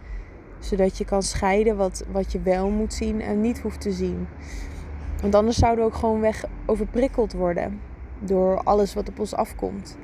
Zodat 0.58 0.98
je 0.98 1.04
kan 1.04 1.22
scheiden 1.22 1.76
wat, 1.76 2.04
wat 2.10 2.32
je 2.32 2.40
wel 2.40 2.70
moet 2.70 2.94
zien 2.94 3.20
en 3.20 3.40
niet 3.40 3.60
hoeft 3.60 3.80
te 3.80 3.92
zien. 3.92 4.26
Want 5.20 5.34
anders 5.34 5.56
zouden 5.56 5.84
we 5.84 5.90
ook 5.90 5.96
gewoon 5.96 6.20
weg 6.20 6.44
overprikkeld 6.66 7.32
worden 7.32 7.80
door 8.18 8.62
alles 8.62 8.94
wat 8.94 9.08
op 9.08 9.18
ons 9.18 9.34
afkomt. 9.34 9.96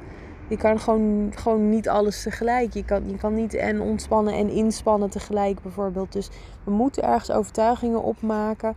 Je 0.48 0.56
kan 0.56 0.80
gewoon, 0.80 1.32
gewoon 1.34 1.68
niet 1.68 1.88
alles 1.88 2.22
tegelijk. 2.22 2.74
Je 2.74 2.84
kan, 2.84 3.11
je 3.11 3.16
kan 3.16 3.34
niet 3.34 3.54
en 3.54 3.80
ontspannen 3.80 4.34
en 4.34 4.48
inspannen 4.48 5.11
tegelijk 5.11 5.62
bijvoorbeeld. 5.62 6.12
Dus 6.12 6.28
we 6.64 6.70
moeten 6.70 7.02
ergens 7.02 7.30
overtuigingen 7.30 8.02
opmaken 8.02 8.74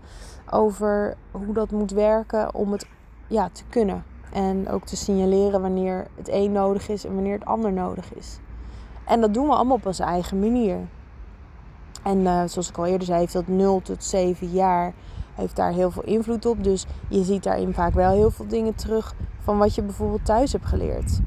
over 0.50 1.16
hoe 1.32 1.54
dat 1.54 1.72
moet 1.72 1.92
werken 1.92 2.56
om 2.56 2.72
het 2.72 2.86
ja, 3.28 3.50
te 3.50 3.64
kunnen. 3.70 4.04
En 4.34 4.70
ook 4.70 4.86
te 4.86 4.96
signaleren 4.96 5.62
wanneer 5.62 6.08
het 6.16 6.30
een 6.30 6.52
nodig 6.52 6.90
is 6.90 7.06
en 7.06 7.14
wanneer 7.14 7.34
het 7.34 7.46
ander 7.46 7.72
nodig 7.72 8.14
is. 8.14 8.40
En 9.06 9.22
dat 9.22 9.34
doen 9.34 9.48
we 9.48 9.54
allemaal 9.54 9.76
op 9.76 9.86
onze 9.86 10.04
eigen 10.04 10.40
manier. 10.40 10.78
En 12.04 12.18
uh, 12.18 12.44
zoals 12.46 12.70
ik 12.70 12.78
al 12.78 12.86
eerder 12.86 13.08
zei, 13.08 13.20
heeft 13.20 13.34
dat 13.34 13.48
0 13.48 13.82
tot 13.82 14.04
7 14.04 14.48
jaar 14.48 14.94
heeft 15.36 15.56
daar 15.56 15.72
heel 15.72 15.92
veel 15.92 16.04
invloed 16.04 16.46
op. 16.46 16.64
Dus 16.64 16.86
je 17.08 17.24
ziet 17.24 17.44
daarin 17.44 17.74
vaak 17.74 17.94
wel 17.94 18.12
heel 18.12 18.32
veel 18.32 18.48
dingen 18.48 18.76
terug 18.76 19.16
van 19.40 19.58
wat 19.58 19.76
je 19.76 19.82
bijvoorbeeld 19.82 20.26
thuis 20.26 20.52
hebt 20.52 20.66
geleerd. 20.66 21.20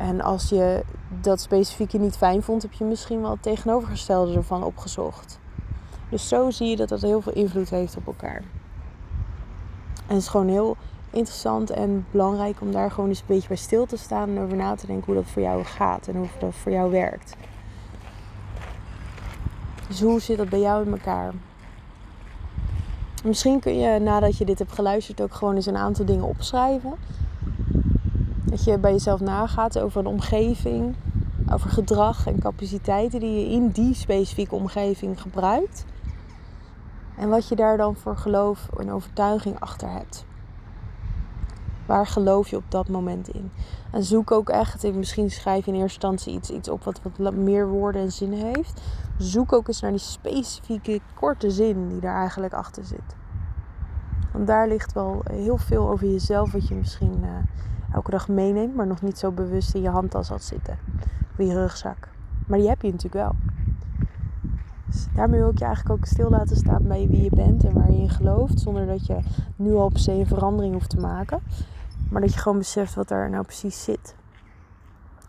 En 0.00 0.20
als 0.20 0.48
je 0.48 0.84
dat 1.20 1.40
specifieke 1.40 1.98
niet 1.98 2.16
fijn 2.16 2.42
vond, 2.42 2.62
heb 2.62 2.72
je 2.72 2.84
misschien 2.84 3.20
wel 3.20 3.30
het 3.30 3.42
tegenovergestelde 3.42 4.34
ervan 4.34 4.62
opgezocht. 4.62 5.38
Dus 6.08 6.28
zo 6.28 6.50
zie 6.50 6.68
je 6.68 6.76
dat 6.76 6.88
dat 6.88 7.00
heel 7.00 7.20
veel 7.20 7.32
invloed 7.32 7.70
heeft 7.70 7.96
op 7.96 8.06
elkaar. 8.06 8.42
En 10.06 10.14
het 10.14 10.16
is 10.16 10.28
gewoon 10.28 10.48
heel 10.48 10.76
interessant 11.10 11.70
en 11.70 12.06
belangrijk 12.10 12.60
om 12.60 12.72
daar 12.72 12.90
gewoon 12.90 13.08
eens 13.08 13.20
een 13.20 13.24
beetje 13.26 13.48
bij 13.48 13.56
stil 13.56 13.86
te 13.86 13.96
staan 13.96 14.28
en 14.28 14.40
over 14.40 14.56
na 14.56 14.74
te 14.74 14.86
denken 14.86 15.06
hoe 15.06 15.14
dat 15.14 15.30
voor 15.30 15.42
jou 15.42 15.64
gaat 15.64 16.08
en 16.08 16.16
hoe 16.16 16.28
dat 16.38 16.54
voor 16.54 16.72
jou 16.72 16.90
werkt. 16.90 17.36
Dus 19.88 20.00
hoe 20.00 20.20
zit 20.20 20.36
dat 20.36 20.48
bij 20.48 20.60
jou 20.60 20.86
in 20.86 20.92
elkaar? 20.92 21.32
Misschien 23.24 23.60
kun 23.60 23.78
je 23.78 23.98
nadat 23.98 24.38
je 24.38 24.44
dit 24.44 24.58
hebt 24.58 24.72
geluisterd 24.72 25.20
ook 25.20 25.34
gewoon 25.34 25.54
eens 25.54 25.66
een 25.66 25.76
aantal 25.76 26.04
dingen 26.04 26.24
opschrijven. 26.24 26.94
Dat 28.44 28.64
je 28.64 28.78
bij 28.78 28.92
jezelf 28.92 29.20
nagaat 29.20 29.78
over 29.78 30.00
een 30.00 30.06
omgeving, 30.06 30.96
over 31.52 31.70
gedrag 31.70 32.26
en 32.26 32.40
capaciteiten 32.40 33.20
die 33.20 33.40
je 33.40 33.54
in 33.54 33.68
die 33.68 33.94
specifieke 33.94 34.54
omgeving 34.54 35.20
gebruikt. 35.20 35.84
En 37.16 37.28
wat 37.28 37.48
je 37.48 37.56
daar 37.56 37.76
dan 37.76 37.96
voor 37.96 38.16
geloof 38.16 38.68
en 38.78 38.92
overtuiging 38.92 39.60
achter 39.60 39.90
hebt. 39.90 40.24
Waar 41.86 42.06
geloof 42.06 42.48
je 42.48 42.56
op 42.56 42.64
dat 42.68 42.88
moment 42.88 43.28
in? 43.28 43.50
En 43.90 44.04
zoek 44.04 44.30
ook 44.30 44.48
echt, 44.48 44.92
misschien 44.94 45.30
schrijf 45.30 45.64
je 45.64 45.72
in 45.72 45.80
eerste 45.80 46.08
instantie 46.08 46.34
iets, 46.34 46.50
iets 46.50 46.68
op 46.68 46.84
wat, 46.84 47.00
wat 47.18 47.34
meer 47.34 47.68
woorden 47.68 48.02
en 48.02 48.12
zinnen 48.12 48.38
heeft. 48.38 48.80
Zoek 49.18 49.52
ook 49.52 49.68
eens 49.68 49.80
naar 49.80 49.90
die 49.90 50.00
specifieke 50.00 51.00
korte 51.14 51.50
zin 51.50 51.88
die 51.88 52.00
daar 52.00 52.16
eigenlijk 52.16 52.52
achter 52.52 52.84
zit. 52.84 53.16
Want 54.32 54.46
daar 54.46 54.68
ligt 54.68 54.92
wel 54.92 55.22
heel 55.30 55.56
veel 55.56 55.88
over 55.88 56.06
jezelf, 56.06 56.52
wat 56.52 56.68
je 56.68 56.74
misschien 56.74 57.18
uh, 57.22 57.28
elke 57.92 58.10
dag 58.10 58.28
meeneemt, 58.28 58.74
maar 58.74 58.86
nog 58.86 59.02
niet 59.02 59.18
zo 59.18 59.32
bewust 59.32 59.74
in 59.74 59.82
je 59.82 59.88
handtas 59.88 60.28
had 60.28 60.42
zitten. 60.42 60.78
Of 61.32 61.46
je 61.46 61.54
rugzak. 61.54 62.08
Maar 62.46 62.58
die 62.58 62.68
heb 62.68 62.82
je 62.82 62.90
natuurlijk 62.90 63.24
wel. 63.24 63.34
Dus 64.86 65.06
daarmee 65.14 65.40
wil 65.40 65.50
ik 65.50 65.58
je 65.58 65.64
eigenlijk 65.64 65.98
ook 65.98 66.06
stil 66.06 66.30
laten 66.30 66.56
staan 66.56 66.82
bij 66.82 67.06
wie 67.08 67.22
je 67.22 67.30
bent 67.34 67.64
en 67.64 67.72
waar 67.72 67.90
je 67.90 67.98
in 67.98 68.10
gelooft. 68.10 68.60
Zonder 68.60 68.86
dat 68.86 69.06
je 69.06 69.18
nu 69.56 69.74
al 69.74 69.88
per 69.88 69.98
se 69.98 70.12
een 70.12 70.26
verandering 70.26 70.72
hoeft 70.74 70.90
te 70.90 71.00
maken. 71.00 71.40
Maar 72.10 72.20
dat 72.20 72.32
je 72.32 72.40
gewoon 72.40 72.58
beseft 72.58 72.94
wat 72.94 73.10
er 73.10 73.30
nou 73.30 73.44
precies 73.44 73.84
zit. 73.84 74.14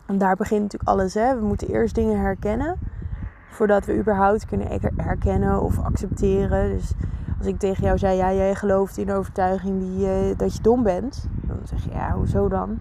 En 0.06 0.18
daar 0.18 0.36
begint 0.36 0.62
natuurlijk 0.62 0.90
alles. 0.90 1.14
Hè? 1.14 1.40
We 1.40 1.46
moeten 1.46 1.68
eerst 1.68 1.96
dingen 1.96 2.20
herkennen. 2.20 2.80
Voordat 3.50 3.86
we 3.86 3.98
überhaupt 3.98 4.46
kunnen 4.46 4.68
herkennen 4.96 5.62
of 5.62 5.80
accepteren. 5.80 6.70
Dus 6.70 6.94
als 7.38 7.48
ik 7.48 7.60
tegen 7.60 7.84
jou 7.84 7.98
zei, 7.98 8.18
ja, 8.18 8.34
jij 8.34 8.56
gelooft 8.56 8.98
in 8.98 9.06
de 9.06 9.14
overtuiging 9.14 9.80
die, 9.80 10.08
uh, 10.08 10.38
dat 10.38 10.56
je 10.56 10.62
dom 10.62 10.84
bent. 10.84 11.28
Zeg 11.64 11.84
je, 11.84 11.92
ja, 11.92 12.14
hoezo 12.14 12.48
dan? 12.48 12.80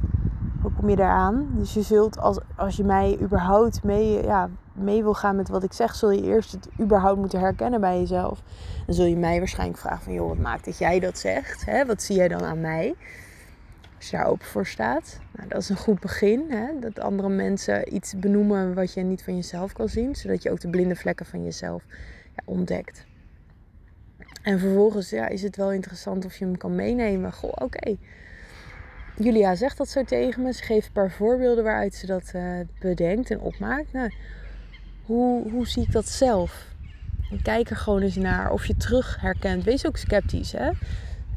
Hoe 0.63 0.73
kom 0.73 0.89
je 0.89 0.97
daaraan? 0.97 1.49
Dus 1.53 1.75
je 1.75 1.83
zult, 1.83 2.19
als, 2.19 2.39
als 2.57 2.77
je 2.77 2.85
mij 2.85 3.19
überhaupt 3.21 3.85
mee, 3.85 4.23
ja, 4.23 4.49
mee 4.73 5.03
wil 5.03 5.15
gaan 5.15 5.37
met 5.37 5.49
wat 5.49 5.63
ik 5.63 5.73
zeg, 5.73 5.95
zul 5.95 6.11
je 6.11 6.23
eerst 6.23 6.53
het 6.53 6.69
überhaupt 6.81 7.19
moeten 7.19 7.41
herkennen 7.41 7.81
bij 7.81 7.99
jezelf. 7.99 8.43
Dan 8.87 8.95
zul 8.95 9.05
je 9.05 9.17
mij 9.17 9.39
waarschijnlijk 9.39 9.79
vragen 9.79 10.03
van, 10.03 10.13
joh, 10.13 10.29
wat 10.29 10.39
maakt 10.39 10.65
dat 10.65 10.79
jij 10.79 11.01
dat 11.01 11.19
zegt? 11.19 11.65
Hè? 11.65 11.87
Wat 11.87 12.03
zie 12.03 12.17
jij 12.17 12.29
dan 12.29 12.43
aan 12.43 12.61
mij? 12.61 12.95
Als 13.97 14.11
je 14.11 14.17
daar 14.17 14.27
open 14.27 14.47
voor 14.47 14.67
staat. 14.67 15.19
Nou, 15.33 15.49
dat 15.49 15.61
is 15.61 15.69
een 15.69 15.77
goed 15.77 16.01
begin. 16.01 16.45
Hè? 16.49 16.79
Dat 16.81 17.01
andere 17.01 17.29
mensen 17.29 17.95
iets 17.95 18.19
benoemen 18.19 18.75
wat 18.75 18.95
je 18.95 19.01
niet 19.01 19.23
van 19.23 19.37
jezelf 19.37 19.73
kan 19.73 19.89
zien. 19.89 20.15
Zodat 20.15 20.43
je 20.43 20.51
ook 20.51 20.61
de 20.61 20.71
blinde 20.71 20.97
vlekken 20.97 21.27
van 21.27 21.45
jezelf 21.45 21.85
ja, 22.37 22.43
ontdekt. 22.45 23.07
En 24.43 24.59
vervolgens 24.59 25.11
ja, 25.11 25.29
is 25.29 25.43
het 25.43 25.57
wel 25.57 25.73
interessant 25.73 26.25
of 26.25 26.37
je 26.37 26.45
hem 26.45 26.57
kan 26.57 26.75
meenemen. 26.75 27.33
Goh, 27.33 27.53
oké. 27.55 27.97
Julia 29.23 29.55
zegt 29.55 29.77
dat 29.77 29.89
zo 29.89 30.05
tegen 30.05 30.43
me. 30.43 30.53
Ze 30.53 30.63
geeft 30.63 30.87
een 30.87 30.93
paar 30.93 31.11
voorbeelden 31.11 31.65
waaruit 31.65 31.95
ze 31.95 32.07
dat 32.07 32.33
uh, 32.37 32.61
bedenkt 32.79 33.31
en 33.31 33.41
opmaakt. 33.41 33.93
Nou, 33.93 34.13
hoe, 35.05 35.51
hoe 35.51 35.67
zie 35.67 35.83
ik 35.83 35.93
dat 35.93 36.09
zelf? 36.09 36.67
Kijk 37.43 37.71
er 37.71 37.77
gewoon 37.77 38.03
eens 38.03 38.17
naar 38.17 38.53
of 38.53 38.67
je 38.67 38.77
terug 38.77 39.21
herkent. 39.21 39.65
Wees 39.65 39.87
ook 39.87 39.97
sceptisch. 39.97 40.53
Hè? 40.53 40.71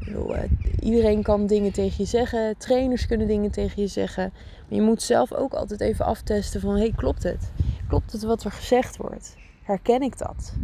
Eh, 0.00 0.42
iedereen 0.80 1.22
kan 1.22 1.46
dingen 1.46 1.72
tegen 1.72 1.94
je 1.96 2.04
zeggen. 2.04 2.56
Trainers 2.58 3.06
kunnen 3.06 3.26
dingen 3.26 3.50
tegen 3.50 3.82
je 3.82 3.88
zeggen. 3.88 4.32
Maar 4.68 4.78
je 4.78 4.82
moet 4.82 5.02
zelf 5.02 5.32
ook 5.32 5.52
altijd 5.52 5.80
even 5.80 6.04
aftesten 6.04 6.60
van... 6.60 6.76
hey, 6.76 6.92
klopt 6.96 7.22
het? 7.22 7.50
Klopt 7.88 8.12
het 8.12 8.22
wat 8.22 8.44
er 8.44 8.52
gezegd 8.52 8.96
wordt? 8.96 9.36
Herken 9.62 10.02
ik 10.02 10.18
dat? 10.18 10.54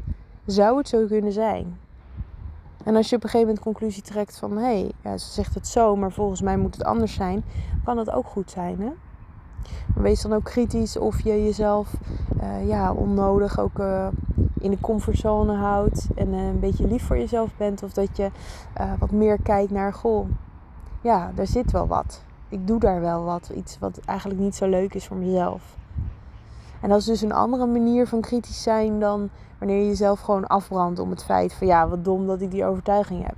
Zou 0.47 0.79
het 0.79 0.89
zo 0.89 1.07
kunnen 1.07 1.33
zijn? 1.33 1.79
En 2.85 2.97
als 2.97 3.11
je 3.11 3.17
op 3.17 3.23
een 3.23 3.29
gegeven 3.29 3.55
moment 3.55 3.65
conclusie 3.65 4.03
trekt 4.03 4.39
van... 4.39 4.57
hé, 4.57 4.63
hey, 4.63 4.93
ja, 5.03 5.17
ze 5.17 5.31
zegt 5.31 5.55
het 5.55 5.67
zo, 5.67 5.97
maar 5.97 6.13
volgens 6.13 6.41
mij 6.41 6.57
moet 6.57 6.75
het 6.75 6.85
anders 6.85 7.15
zijn... 7.15 7.45
kan 7.85 7.97
dat 7.97 8.11
ook 8.11 8.27
goed 8.27 8.51
zijn, 8.51 8.81
hè? 8.81 8.91
wees 9.95 10.23
dan 10.23 10.33
ook 10.33 10.45
kritisch 10.45 10.97
of 10.97 11.21
je 11.21 11.45
jezelf 11.45 11.95
uh, 12.43 12.69
ja, 12.69 12.93
onnodig 12.93 13.59
ook 13.59 13.79
uh, 13.79 14.07
in 14.59 14.71
de 14.71 14.81
comfortzone 14.81 15.53
houdt 15.53 16.07
en 16.15 16.29
uh, 16.29 16.47
een 16.47 16.61
beetje 16.61 16.87
lief 16.87 17.07
voor 17.07 17.19
jezelf 17.19 17.57
bent. 17.57 17.83
Of 17.83 17.93
dat 17.93 18.17
je 18.17 18.31
wat 18.99 19.11
meer 19.11 19.43
kijkt 19.43 19.71
naar, 19.71 19.93
goh, 19.93 20.29
ja, 21.01 21.33
daar 21.35 21.47
zit 21.47 21.71
wel 21.71 21.87
wat. 21.87 22.23
Ik 22.49 22.67
doe 22.67 22.79
daar 22.79 23.01
wel 23.01 23.25
wat. 23.25 23.51
Iets 23.55 23.79
wat 23.79 24.01
eigenlijk 24.05 24.41
niet 24.41 24.55
zo 24.55 24.69
leuk 24.69 24.95
is 24.95 25.07
voor 25.07 25.17
mezelf. 25.17 25.77
En 26.81 26.89
dat 26.89 26.99
is 26.99 27.05
dus 27.05 27.21
een 27.21 27.33
andere 27.33 27.67
manier 27.67 28.07
van 28.07 28.21
kritisch 28.21 28.63
zijn 28.63 29.01
dan 29.01 29.29
wanneer 29.59 29.79
je 29.79 29.87
jezelf 29.87 30.21
gewoon 30.21 30.47
afbrandt 30.47 30.99
om 30.99 31.11
het 31.11 31.25
feit 31.25 31.53
van 31.53 31.67
ja, 31.67 31.89
wat 31.89 32.05
dom 32.05 32.27
dat 32.27 32.41
ik 32.41 32.51
die 32.51 32.65
overtuiging 32.65 33.27
heb. 33.27 33.37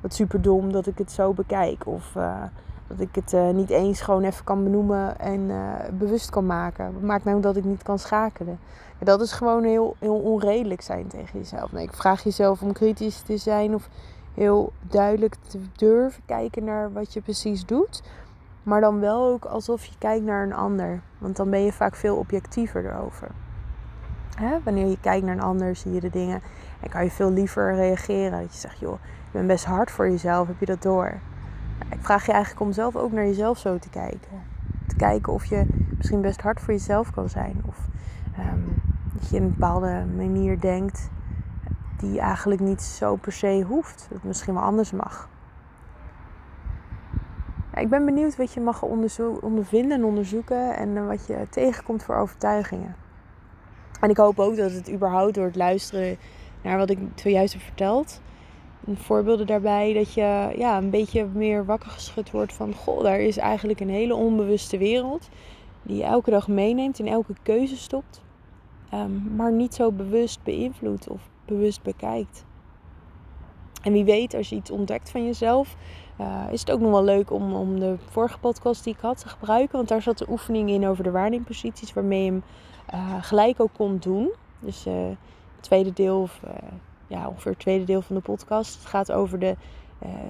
Wat 0.00 0.14
super 0.14 0.42
dom 0.42 0.72
dat 0.72 0.86
ik 0.86 0.98
het 0.98 1.12
zo 1.12 1.32
bekijk. 1.32 1.86
Of 1.86 2.16
dat 2.86 3.00
ik 3.00 3.14
het 3.14 3.32
uh, 3.32 3.50
niet 3.50 3.70
eens 3.70 4.00
gewoon 4.00 4.22
even 4.22 4.44
kan 4.44 4.64
benoemen 4.64 5.18
en 5.18 5.40
uh, 5.40 5.72
bewust 5.98 6.30
kan 6.30 6.46
maken. 6.46 6.94
Maakt 7.00 7.24
nou 7.24 7.40
dat 7.40 7.56
ik 7.56 7.64
niet 7.64 7.82
kan 7.82 7.98
schakelen? 7.98 8.58
Ja, 8.98 9.04
dat 9.04 9.20
is 9.20 9.32
gewoon 9.32 9.64
heel, 9.64 9.96
heel 9.98 10.16
onredelijk 10.16 10.80
zijn 10.80 11.06
tegen 11.06 11.38
jezelf. 11.38 11.72
Nee, 11.72 11.84
ik 11.84 11.94
vraag 11.94 12.22
jezelf 12.22 12.62
om 12.62 12.72
kritisch 12.72 13.20
te 13.20 13.36
zijn 13.36 13.74
of 13.74 13.88
heel 14.34 14.72
duidelijk 14.80 15.36
te 15.48 15.58
durven 15.72 16.22
kijken 16.26 16.64
naar 16.64 16.92
wat 16.92 17.12
je 17.12 17.20
precies 17.20 17.66
doet. 17.66 18.02
Maar 18.64 18.80
dan 18.80 19.00
wel 19.00 19.26
ook 19.26 19.44
alsof 19.44 19.84
je 19.84 19.94
kijkt 19.98 20.24
naar 20.24 20.42
een 20.42 20.54
ander. 20.54 21.00
Want 21.18 21.36
dan 21.36 21.50
ben 21.50 21.60
je 21.60 21.72
vaak 21.72 21.96
veel 21.96 22.16
objectiever 22.16 22.84
erover. 22.84 23.28
Hè? 24.36 24.56
Wanneer 24.62 24.86
je 24.86 25.00
kijkt 25.00 25.26
naar 25.26 25.34
een 25.34 25.42
ander, 25.42 25.76
zie 25.76 25.92
je 25.92 26.00
de 26.00 26.10
dingen 26.10 26.40
en 26.80 26.90
kan 26.90 27.04
je 27.04 27.10
veel 27.10 27.30
liever 27.30 27.74
reageren. 27.74 28.40
Dat 28.40 28.52
je 28.52 28.58
zegt, 28.58 28.78
joh, 28.78 28.98
je 29.02 29.30
bent 29.32 29.46
best 29.46 29.64
hard 29.64 29.90
voor 29.90 30.10
jezelf, 30.10 30.46
heb 30.46 30.60
je 30.60 30.66
dat 30.66 30.82
door? 30.82 31.18
Ik 31.90 32.00
vraag 32.00 32.26
je 32.26 32.32
eigenlijk 32.32 32.64
om 32.64 32.72
zelf 32.72 32.96
ook 32.96 33.12
naar 33.12 33.24
jezelf 33.24 33.58
zo 33.58 33.78
te 33.78 33.88
kijken. 33.88 34.42
Te 34.86 34.96
kijken 34.96 35.32
of 35.32 35.44
je 35.44 35.66
misschien 35.96 36.20
best 36.20 36.40
hard 36.40 36.60
voor 36.60 36.72
jezelf 36.72 37.10
kan 37.10 37.28
zijn. 37.28 37.62
Of 37.66 37.88
um, 38.38 38.82
dat 39.12 39.30
je 39.30 39.36
een 39.36 39.50
bepaalde 39.50 40.04
manier 40.16 40.60
denkt 40.60 41.10
die 41.96 42.20
eigenlijk 42.20 42.60
niet 42.60 42.82
zo 42.82 43.16
per 43.16 43.32
se 43.32 43.64
hoeft. 43.68 44.06
Dat 44.08 44.18
het 44.18 44.24
misschien 44.24 44.54
wel 44.54 44.62
anders 44.62 44.90
mag. 44.90 45.28
Ik 47.74 47.88
ben 47.88 48.04
benieuwd 48.04 48.36
wat 48.36 48.52
je 48.52 48.60
mag 48.60 48.82
ondervinden 49.42 49.98
en 49.98 50.04
onderzoeken 50.04 50.76
en 50.76 50.96
eh, 50.96 51.06
wat 51.06 51.26
je 51.26 51.46
tegenkomt 51.50 52.02
voor 52.02 52.14
overtuigingen. 52.14 52.96
En 54.00 54.10
ik 54.10 54.16
hoop 54.16 54.38
ook 54.38 54.56
dat 54.56 54.72
het 54.72 54.92
überhaupt 54.92 55.34
door 55.34 55.44
het 55.44 55.56
luisteren 55.56 56.16
naar 56.62 56.78
wat 56.78 56.90
ik 56.90 56.98
zojuist 57.14 57.52
heb 57.52 57.62
verteld, 57.62 58.20
voorbeelden 58.94 59.46
daarbij 59.46 59.92
dat 59.92 60.14
je 60.14 60.54
ja, 60.56 60.78
een 60.78 60.90
beetje 60.90 61.26
meer 61.32 61.64
wakker 61.64 61.90
geschud 61.90 62.30
wordt 62.30 62.52
van... 62.52 62.74
Goh, 62.74 63.02
daar 63.02 63.20
is 63.20 63.36
eigenlijk 63.36 63.80
een 63.80 63.90
hele 63.90 64.14
onbewuste 64.14 64.78
wereld 64.78 65.28
die 65.82 65.96
je 65.96 66.04
elke 66.04 66.30
dag 66.30 66.48
meeneemt 66.48 66.98
en 66.98 67.06
elke 67.06 67.34
keuze 67.42 67.76
stopt. 67.76 68.22
Um, 68.94 69.32
maar 69.36 69.52
niet 69.52 69.74
zo 69.74 69.92
bewust 69.92 70.42
beïnvloedt 70.42 71.08
of 71.08 71.28
bewust 71.44 71.82
bekijkt. 71.82 72.44
En 73.82 73.92
wie 73.92 74.04
weet, 74.04 74.34
als 74.34 74.48
je 74.48 74.56
iets 74.56 74.70
ontdekt 74.70 75.10
van 75.10 75.24
jezelf, 75.24 75.76
uh, 76.20 76.42
is 76.50 76.60
het 76.60 76.70
ook 76.70 76.80
nog 76.80 76.90
wel 76.90 77.04
leuk 77.04 77.30
om, 77.30 77.54
om 77.54 77.80
de 77.80 77.96
vorige 78.10 78.38
podcast 78.38 78.84
die 78.84 78.94
ik 78.94 79.00
had 79.00 79.18
te 79.18 79.28
gebruiken. 79.28 79.76
Want 79.76 79.88
daar 79.88 80.02
zat 80.02 80.18
de 80.18 80.30
oefening 80.30 80.70
in 80.70 80.86
over 80.86 81.04
de 81.04 81.10
waarneemposities, 81.10 81.92
waarmee 81.92 82.24
je 82.24 82.30
hem 82.30 82.42
uh, 82.94 83.22
gelijk 83.22 83.60
ook 83.60 83.72
kon 83.76 83.98
doen. 83.98 84.32
Dus 84.60 84.86
uh, 84.86 84.94
het 85.08 85.16
tweede 85.60 85.92
deel, 85.92 86.20
of 86.20 86.40
ja, 87.06 87.28
ongeveer 87.28 87.50
het 87.50 87.60
tweede 87.60 87.84
deel 87.84 88.02
van 88.02 88.16
de 88.16 88.22
podcast. 88.22 88.74
Het 88.74 88.86
gaat 88.86 89.12
over 89.12 89.38
de, 89.38 89.56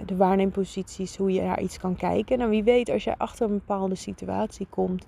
de 0.07 0.17
waarneemposities, 0.17 1.17
hoe 1.17 1.33
je 1.33 1.43
naar 1.43 1.61
iets 1.61 1.79
kan 1.79 1.97
kijken. 1.97 2.39
Nou, 2.39 2.51
wie 2.51 2.65
weet, 2.65 2.91
als 2.91 3.05
jij 3.05 3.15
achter 3.19 3.47
een 3.47 3.55
bepaalde 3.55 3.95
situatie 3.95 4.67
komt, 4.71 5.07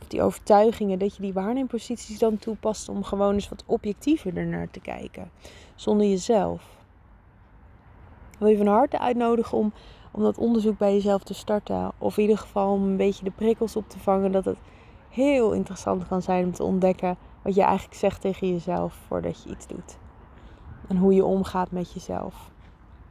of 0.00 0.08
die 0.08 0.22
overtuigingen, 0.22 0.98
dat 0.98 1.16
je 1.16 1.22
die 1.22 1.32
waarneemposities 1.32 2.18
dan 2.18 2.38
toepast 2.38 2.88
om 2.88 3.04
gewoon 3.04 3.34
eens 3.34 3.48
wat 3.48 3.64
objectiever 3.66 4.36
ernaar 4.36 4.70
te 4.70 4.80
kijken. 4.80 5.30
Zonder 5.74 6.06
jezelf. 6.06 6.62
Ik 8.32 8.38
wil 8.38 8.48
je 8.48 8.56
van 8.56 8.66
harte 8.66 8.98
uitnodigen 8.98 9.58
om, 9.58 9.72
om 10.16 10.22
dat 10.22 10.38
onderzoek 10.38 10.78
bij 10.78 10.92
jezelf 10.92 11.22
te 11.22 11.34
starten. 11.34 11.92
Of 11.98 12.16
in 12.16 12.22
ieder 12.22 12.38
geval 12.38 12.72
om 12.72 12.82
een 12.82 12.96
beetje 12.96 13.24
de 13.24 13.30
prikkels 13.30 13.76
op 13.76 13.88
te 13.88 13.98
vangen. 13.98 14.32
Dat 14.32 14.44
het 14.44 14.58
heel 15.08 15.52
interessant 15.52 16.08
kan 16.08 16.22
zijn 16.22 16.44
om 16.44 16.52
te 16.52 16.62
ontdekken 16.62 17.16
wat 17.42 17.54
je 17.54 17.62
eigenlijk 17.62 17.98
zegt 17.98 18.20
tegen 18.20 18.52
jezelf 18.52 18.94
voordat 19.06 19.42
je 19.42 19.50
iets 19.50 19.66
doet 19.66 19.98
en 20.88 20.96
hoe 20.96 21.14
je 21.14 21.24
omgaat 21.24 21.70
met 21.70 21.92
jezelf. 21.92 22.50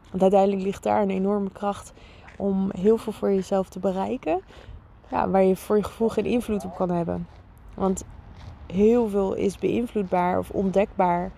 Want 0.09 0.21
uiteindelijk 0.21 0.61
ligt 0.61 0.83
daar 0.83 1.01
een 1.01 1.09
enorme 1.09 1.49
kracht 1.51 1.93
om 2.37 2.69
heel 2.77 2.97
veel 2.97 3.13
voor 3.13 3.33
jezelf 3.33 3.69
te 3.69 3.79
bereiken. 3.79 4.41
Ja, 5.11 5.29
waar 5.29 5.43
je 5.43 5.55
voor 5.55 5.77
je 5.77 5.83
gevoel 5.83 6.09
geen 6.09 6.25
invloed 6.25 6.65
op 6.65 6.75
kan 6.75 6.89
hebben. 6.89 7.27
Want 7.73 8.03
heel 8.67 9.09
veel 9.09 9.33
is 9.33 9.57
beïnvloedbaar 9.57 10.37
of 10.37 10.49
ontdekbaar. 10.49 11.31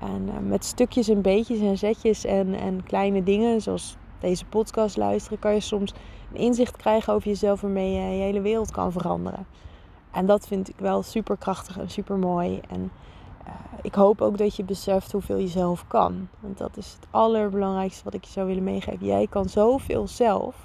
En 0.00 0.22
uh, 0.28 0.48
met 0.48 0.64
stukjes 0.64 1.08
en 1.08 1.22
beetjes 1.22 1.60
en 1.60 1.78
zetjes 1.78 2.24
en, 2.24 2.54
en 2.54 2.82
kleine 2.84 3.22
dingen, 3.22 3.60
zoals 3.60 3.96
deze 4.24 4.44
podcast 4.44 4.96
luisteren, 4.96 5.38
kan 5.38 5.54
je 5.54 5.60
soms 5.60 5.94
een 6.32 6.40
inzicht 6.40 6.76
krijgen 6.76 7.12
over 7.12 7.28
jezelf 7.28 7.60
waarmee 7.60 7.92
je 7.92 8.00
je 8.00 8.22
hele 8.22 8.40
wereld 8.40 8.70
kan 8.70 8.92
veranderen. 8.92 9.46
En 10.10 10.26
dat 10.26 10.46
vind 10.46 10.68
ik 10.68 10.78
wel 10.78 11.02
super 11.02 11.36
krachtig 11.36 11.78
en 11.78 11.90
super 11.90 12.18
mooi. 12.18 12.60
En 12.68 12.90
uh, 13.46 13.52
ik 13.82 13.94
hoop 13.94 14.20
ook 14.20 14.38
dat 14.38 14.56
je 14.56 14.64
beseft 14.64 15.12
hoeveel 15.12 15.36
je 15.36 15.48
zelf 15.48 15.86
kan. 15.86 16.28
Want 16.40 16.58
dat 16.58 16.76
is 16.76 16.92
het 16.92 17.06
allerbelangrijkste 17.10 18.04
wat 18.04 18.14
ik 18.14 18.24
je 18.24 18.30
zou 18.30 18.46
willen 18.46 18.62
meegeven. 18.64 19.06
Jij 19.06 19.26
kan 19.26 19.48
zoveel 19.48 20.08
zelf. 20.08 20.56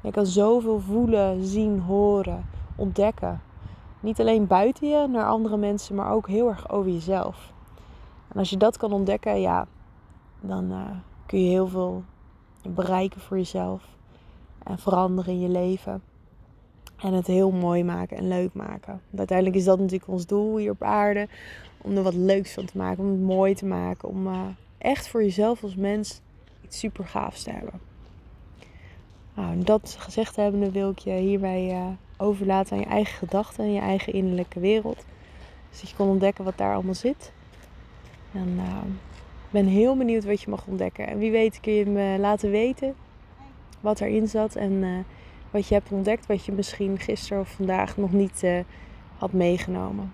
Jij 0.00 0.10
kan 0.10 0.26
zoveel 0.26 0.80
voelen, 0.80 1.44
zien, 1.44 1.80
horen, 1.80 2.46
ontdekken. 2.76 3.42
Niet 4.00 4.20
alleen 4.20 4.46
buiten 4.46 4.88
je 4.88 5.06
naar 5.08 5.26
andere 5.26 5.56
mensen, 5.56 5.94
maar 5.94 6.12
ook 6.12 6.28
heel 6.28 6.48
erg 6.48 6.70
over 6.70 6.90
jezelf. 6.90 7.52
En 8.28 8.38
als 8.38 8.50
je 8.50 8.56
dat 8.56 8.76
kan 8.76 8.92
ontdekken, 8.92 9.40
ja, 9.40 9.66
dan 10.40 10.70
uh, 10.70 10.80
kun 11.26 11.42
je 11.42 11.48
heel 11.48 11.66
veel 11.66 12.02
bereiken 12.68 13.20
voor 13.20 13.36
jezelf. 13.36 13.82
en 14.62 14.78
veranderen 14.78 15.32
in 15.32 15.40
je 15.40 15.48
leven. 15.48 16.02
En 16.96 17.12
het 17.12 17.26
heel 17.26 17.50
mooi 17.50 17.84
maken 17.84 18.16
en 18.16 18.28
leuk 18.28 18.54
maken. 18.54 19.00
Uiteindelijk 19.16 19.56
is 19.56 19.64
dat 19.64 19.78
natuurlijk 19.78 20.10
ons 20.10 20.26
doel 20.26 20.56
hier 20.56 20.70
op 20.70 20.82
aarde. 20.82 21.28
Om 21.78 21.96
er 21.96 22.02
wat 22.02 22.14
leuks 22.14 22.52
van 22.52 22.64
te 22.64 22.78
maken, 22.78 23.04
om 23.04 23.10
het 23.10 23.20
mooi 23.20 23.54
te 23.54 23.66
maken. 23.66 24.08
Om 24.08 24.26
uh, 24.26 24.40
echt 24.78 25.08
voor 25.08 25.22
jezelf 25.22 25.62
als 25.62 25.74
mens 25.74 26.20
iets 26.62 26.78
super 26.78 27.04
gaafs 27.04 27.42
te 27.42 27.50
hebben. 27.50 27.80
Nou, 29.34 29.62
dat 29.62 29.96
gezegd 29.98 30.36
hebbende 30.36 30.70
wil 30.70 30.90
ik 30.90 30.98
je 30.98 31.12
hierbij 31.12 31.70
uh, 31.70 31.86
overlaten 32.16 32.72
aan 32.72 32.82
je 32.82 32.88
eigen 32.88 33.18
gedachten 33.18 33.64
en 33.64 33.72
je 33.72 33.80
eigen 33.80 34.12
innerlijke 34.12 34.60
wereld. 34.60 35.04
Dus 35.70 35.80
dat 35.80 35.90
je 35.90 35.96
kon 35.96 36.08
ontdekken 36.08 36.44
wat 36.44 36.58
daar 36.58 36.74
allemaal 36.74 36.94
zit. 36.94 37.32
En 38.32 38.48
uh, 38.56 38.78
ben 39.54 39.66
heel 39.66 39.96
benieuwd 39.96 40.24
wat 40.24 40.40
je 40.40 40.50
mag 40.50 40.66
ontdekken. 40.66 41.06
En 41.06 41.18
wie 41.18 41.30
weet 41.30 41.60
kun 41.60 41.72
je 41.72 41.86
me 41.86 42.16
laten 42.18 42.50
weten 42.50 42.94
wat 43.80 44.00
erin 44.00 44.28
zat. 44.28 44.56
En 44.56 44.72
uh, 44.72 44.98
wat 45.50 45.68
je 45.68 45.74
hebt 45.74 45.92
ontdekt, 45.92 46.26
wat 46.26 46.44
je 46.44 46.52
misschien 46.52 46.98
gisteren 46.98 47.40
of 47.40 47.48
vandaag 47.48 47.96
nog 47.96 48.12
niet 48.12 48.42
uh, 48.44 48.58
had 49.18 49.32
meegenomen. 49.32 50.12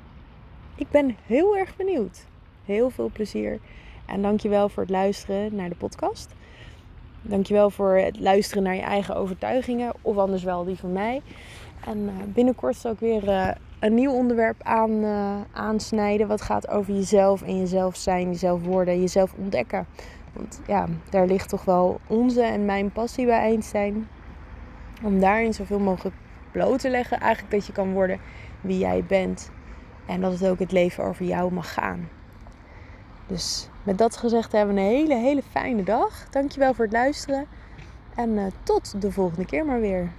Ik 0.74 0.90
ben 0.90 1.16
heel 1.26 1.57
erg 1.57 1.76
benieuwd. 1.76 2.26
Heel 2.64 2.90
veel 2.90 3.11
plezier. 3.12 3.59
En 4.07 4.22
dankjewel 4.22 4.68
voor 4.68 4.83
het 4.83 4.92
luisteren 4.92 5.55
naar 5.55 5.68
de 5.68 5.74
podcast. 5.74 6.35
Dankjewel 7.22 7.70
voor 7.70 7.96
het 7.96 8.20
luisteren 8.20 8.62
naar 8.62 8.74
je 8.74 8.81
eigen 8.81 9.16
overtuigingen. 9.16 9.92
Of 10.03 10.16
anders 10.16 10.42
wel 10.42 10.64
die 10.64 10.76
van 10.76 10.92
mij. 10.92 11.22
En 11.87 11.98
uh, 11.98 12.11
binnenkort 12.26 12.76
zal 12.76 12.92
ik 12.92 12.98
weer 12.98 13.57
een 13.80 13.94
nieuw 13.94 14.12
onderwerp 14.12 14.62
aan, 14.62 14.90
uh, 14.90 15.36
aansnijden. 15.52 16.28
Wat 16.28 16.42
gaat 16.42 16.68
over 16.68 16.94
jezelf 16.94 17.42
en 17.42 17.58
jezelf 17.58 17.96
zijn, 17.96 18.28
jezelf 18.28 18.62
worden, 18.62 19.00
jezelf 19.00 19.34
ontdekken. 19.38 19.86
Want 20.32 20.60
ja, 20.66 20.86
daar 21.10 21.26
ligt 21.26 21.48
toch 21.48 21.64
wel 21.64 22.00
onze 22.06 22.42
en 22.42 22.64
mijn 22.64 22.92
passie 22.92 23.26
bij 23.26 23.38
Einstein. 23.38 24.08
Om 25.02 25.20
daarin 25.20 25.54
zoveel 25.54 25.78
mogelijk 25.78 26.16
bloot 26.52 26.80
te 26.80 26.90
leggen. 26.90 27.20
Eigenlijk 27.20 27.52
dat 27.52 27.66
je 27.66 27.72
kan 27.72 27.92
worden 27.92 28.20
wie 28.60 28.78
jij 28.78 29.04
bent. 29.04 29.50
En 30.06 30.20
dat 30.20 30.32
het 30.32 30.48
ook 30.48 30.58
het 30.58 30.72
leven 30.72 31.04
over 31.04 31.24
jou 31.24 31.52
mag 31.52 31.72
gaan. 31.72 32.08
Dus 33.26 33.68
met 33.82 33.98
dat 33.98 34.16
gezegd 34.16 34.52
hebben 34.52 34.74
we 34.74 34.80
een 34.80 34.86
hele, 34.86 35.14
hele 35.14 35.42
fijne 35.42 35.82
dag. 35.82 36.28
Dankjewel 36.30 36.74
voor 36.74 36.84
het 36.84 36.94
luisteren. 36.94 37.46
En 38.14 38.30
uh, 38.30 38.44
tot 38.62 39.02
de 39.02 39.12
volgende 39.12 39.44
keer 39.44 39.64
maar 39.64 39.80
weer. 39.80 40.10